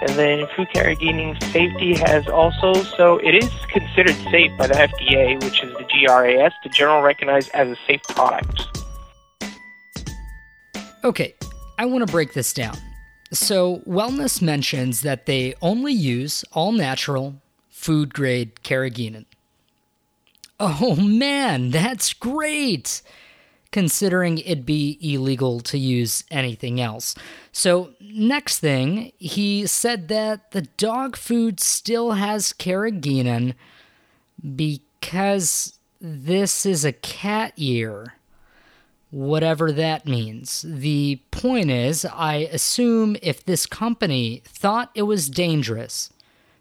And 0.00 0.10
then 0.10 0.46
food 0.54 0.68
carrageenan 0.74 1.42
safety 1.52 1.94
has 1.96 2.28
also, 2.28 2.74
so 2.74 3.18
it 3.18 3.34
is 3.34 3.50
considered 3.72 4.14
safe 4.30 4.52
by 4.58 4.66
the 4.66 4.74
FDA, 4.74 5.42
which 5.42 5.62
is 5.62 5.72
the 5.72 5.84
GRAS, 5.84 6.52
the 6.62 6.68
General 6.68 7.02
Recognized 7.02 7.50
as 7.54 7.68
a 7.68 7.76
Safe 7.86 8.02
Product. 8.02 8.66
Okay, 11.02 11.34
I 11.78 11.86
want 11.86 12.06
to 12.06 12.12
break 12.12 12.34
this 12.34 12.52
down. 12.52 12.76
So, 13.32 13.78
Wellness 13.86 14.42
mentions 14.42 15.00
that 15.00 15.26
they 15.26 15.54
only 15.62 15.92
use 15.92 16.44
all 16.52 16.72
natural, 16.72 17.36
food 17.70 18.12
grade 18.14 18.56
carrageenan. 18.56 19.24
Oh 20.58 20.96
man, 20.96 21.70
that's 21.70 22.12
great! 22.12 23.02
Considering 23.72 24.38
it'd 24.38 24.64
be 24.64 24.98
illegal 25.02 25.60
to 25.60 25.78
use 25.78 26.24
anything 26.30 26.80
else. 26.80 27.14
So, 27.52 27.90
next 28.00 28.60
thing, 28.60 29.12
he 29.18 29.66
said 29.66 30.08
that 30.08 30.52
the 30.52 30.62
dog 30.62 31.16
food 31.16 31.60
still 31.60 32.12
has 32.12 32.52
carrageenan 32.52 33.54
because 34.54 35.78
this 36.00 36.64
is 36.64 36.84
a 36.84 36.92
cat 36.92 37.52
ear. 37.56 38.14
Whatever 39.10 39.72
that 39.72 40.06
means. 40.06 40.64
The 40.66 41.20
point 41.30 41.70
is, 41.70 42.04
I 42.04 42.48
assume 42.52 43.16
if 43.22 43.44
this 43.44 43.64
company 43.64 44.42
thought 44.44 44.90
it 44.94 45.02
was 45.02 45.28
dangerous, 45.30 46.10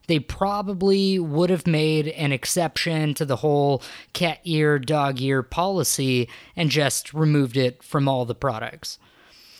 they 0.07 0.19
probably 0.19 1.19
would 1.19 1.49
have 1.49 1.67
made 1.67 2.07
an 2.09 2.31
exception 2.31 3.13
to 3.15 3.25
the 3.25 3.37
whole 3.37 3.81
cat 4.13 4.39
ear, 4.43 4.79
dog 4.79 5.21
ear 5.21 5.43
policy 5.43 6.29
and 6.55 6.69
just 6.69 7.13
removed 7.13 7.57
it 7.57 7.83
from 7.83 8.07
all 8.07 8.25
the 8.25 8.35
products. 8.35 8.99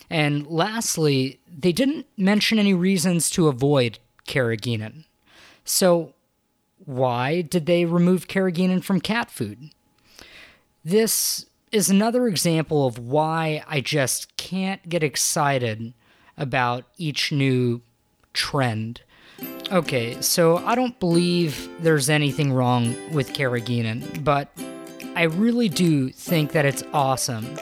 And 0.10 0.46
lastly, 0.48 1.40
they 1.48 1.72
didn't 1.72 2.06
mention 2.18 2.60
any 2.60 2.74
reasons 2.74 3.30
to 3.32 3.48
avoid 3.48 4.00
carrageenan. 4.28 5.06
So, 5.64 6.14
why 6.86 7.42
did 7.42 7.66
they 7.66 7.86
remove 7.86 8.28
carrageenan 8.28 8.84
from 8.84 9.02
cat 9.02 9.32
food? 9.32 9.72
This 10.84 11.48
is 11.72 11.90
another 11.90 12.28
example 12.28 12.86
of 12.86 13.00
why 13.00 13.64
I 13.68 13.82
just 13.82 14.38
can't 14.38 14.88
get 14.88 15.02
excited 15.02 15.94
about 16.38 16.86
each 16.98 17.32
new 17.32 17.82
trend. 18.34 19.02
Okay, 19.72 20.22
so 20.22 20.58
I 20.58 20.76
don't 20.76 21.00
believe 21.00 21.70
there's 21.82 22.08
anything 22.10 22.54
wrong 22.54 22.96
with 23.12 23.34
carrageenan, 23.34 24.24
but 24.24 24.56
I 25.16 25.24
really 25.24 25.70
do 25.70 26.10
think 26.10 26.52
that 26.52 26.66
it's 26.66 26.84
awesome 26.94 27.58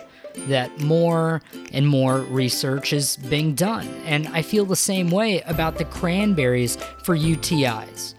that 0.48 0.82
more 0.82 1.42
and 1.72 1.88
more 1.88 2.20
research 2.22 2.92
is 2.92 3.16
being 3.16 3.56
done. 3.56 3.88
And 4.06 4.28
I 4.30 4.42
feel 4.42 4.66
the 4.66 4.76
same 4.76 5.12
way 5.12 5.42
about 5.42 5.78
the 5.78 5.86
cranberries 5.86 6.76
for 7.04 7.16
UTIs. 7.16 8.16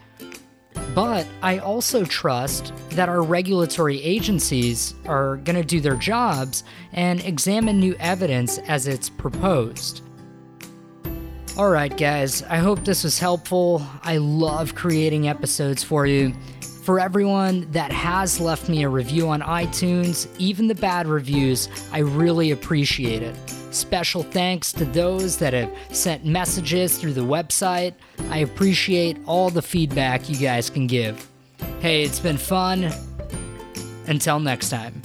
But 0.94 1.26
I 1.42 1.58
also 1.58 2.04
trust 2.04 2.72
that 2.90 3.08
our 3.08 3.22
regulatory 3.22 4.02
agencies 4.02 4.94
are 5.06 5.36
going 5.38 5.56
to 5.56 5.64
do 5.64 5.80
their 5.80 5.96
jobs 5.96 6.64
and 6.92 7.20
examine 7.24 7.80
new 7.80 7.96
evidence 7.98 8.58
as 8.58 8.86
it's 8.86 9.10
proposed. 9.10 10.02
Alright, 11.56 11.96
guys, 11.96 12.42
I 12.42 12.56
hope 12.56 12.84
this 12.84 13.04
was 13.04 13.20
helpful. 13.20 13.80
I 14.02 14.16
love 14.16 14.74
creating 14.74 15.28
episodes 15.28 15.84
for 15.84 16.04
you. 16.04 16.34
For 16.82 16.98
everyone 16.98 17.70
that 17.70 17.92
has 17.92 18.40
left 18.40 18.68
me 18.68 18.82
a 18.82 18.88
review 18.88 19.28
on 19.28 19.40
iTunes, 19.40 20.26
even 20.40 20.66
the 20.66 20.74
bad 20.74 21.06
reviews, 21.06 21.68
I 21.92 22.00
really 22.00 22.50
appreciate 22.50 23.22
it. 23.22 23.36
Special 23.70 24.24
thanks 24.24 24.72
to 24.72 24.84
those 24.84 25.36
that 25.38 25.52
have 25.52 25.72
sent 25.90 26.24
messages 26.24 26.98
through 26.98 27.12
the 27.12 27.20
website. 27.20 27.94
I 28.30 28.38
appreciate 28.38 29.16
all 29.24 29.48
the 29.48 29.62
feedback 29.62 30.28
you 30.28 30.36
guys 30.36 30.68
can 30.68 30.88
give. 30.88 31.30
Hey, 31.78 32.02
it's 32.02 32.18
been 32.18 32.36
fun. 32.36 32.90
Until 34.08 34.40
next 34.40 34.70
time. 34.70 35.00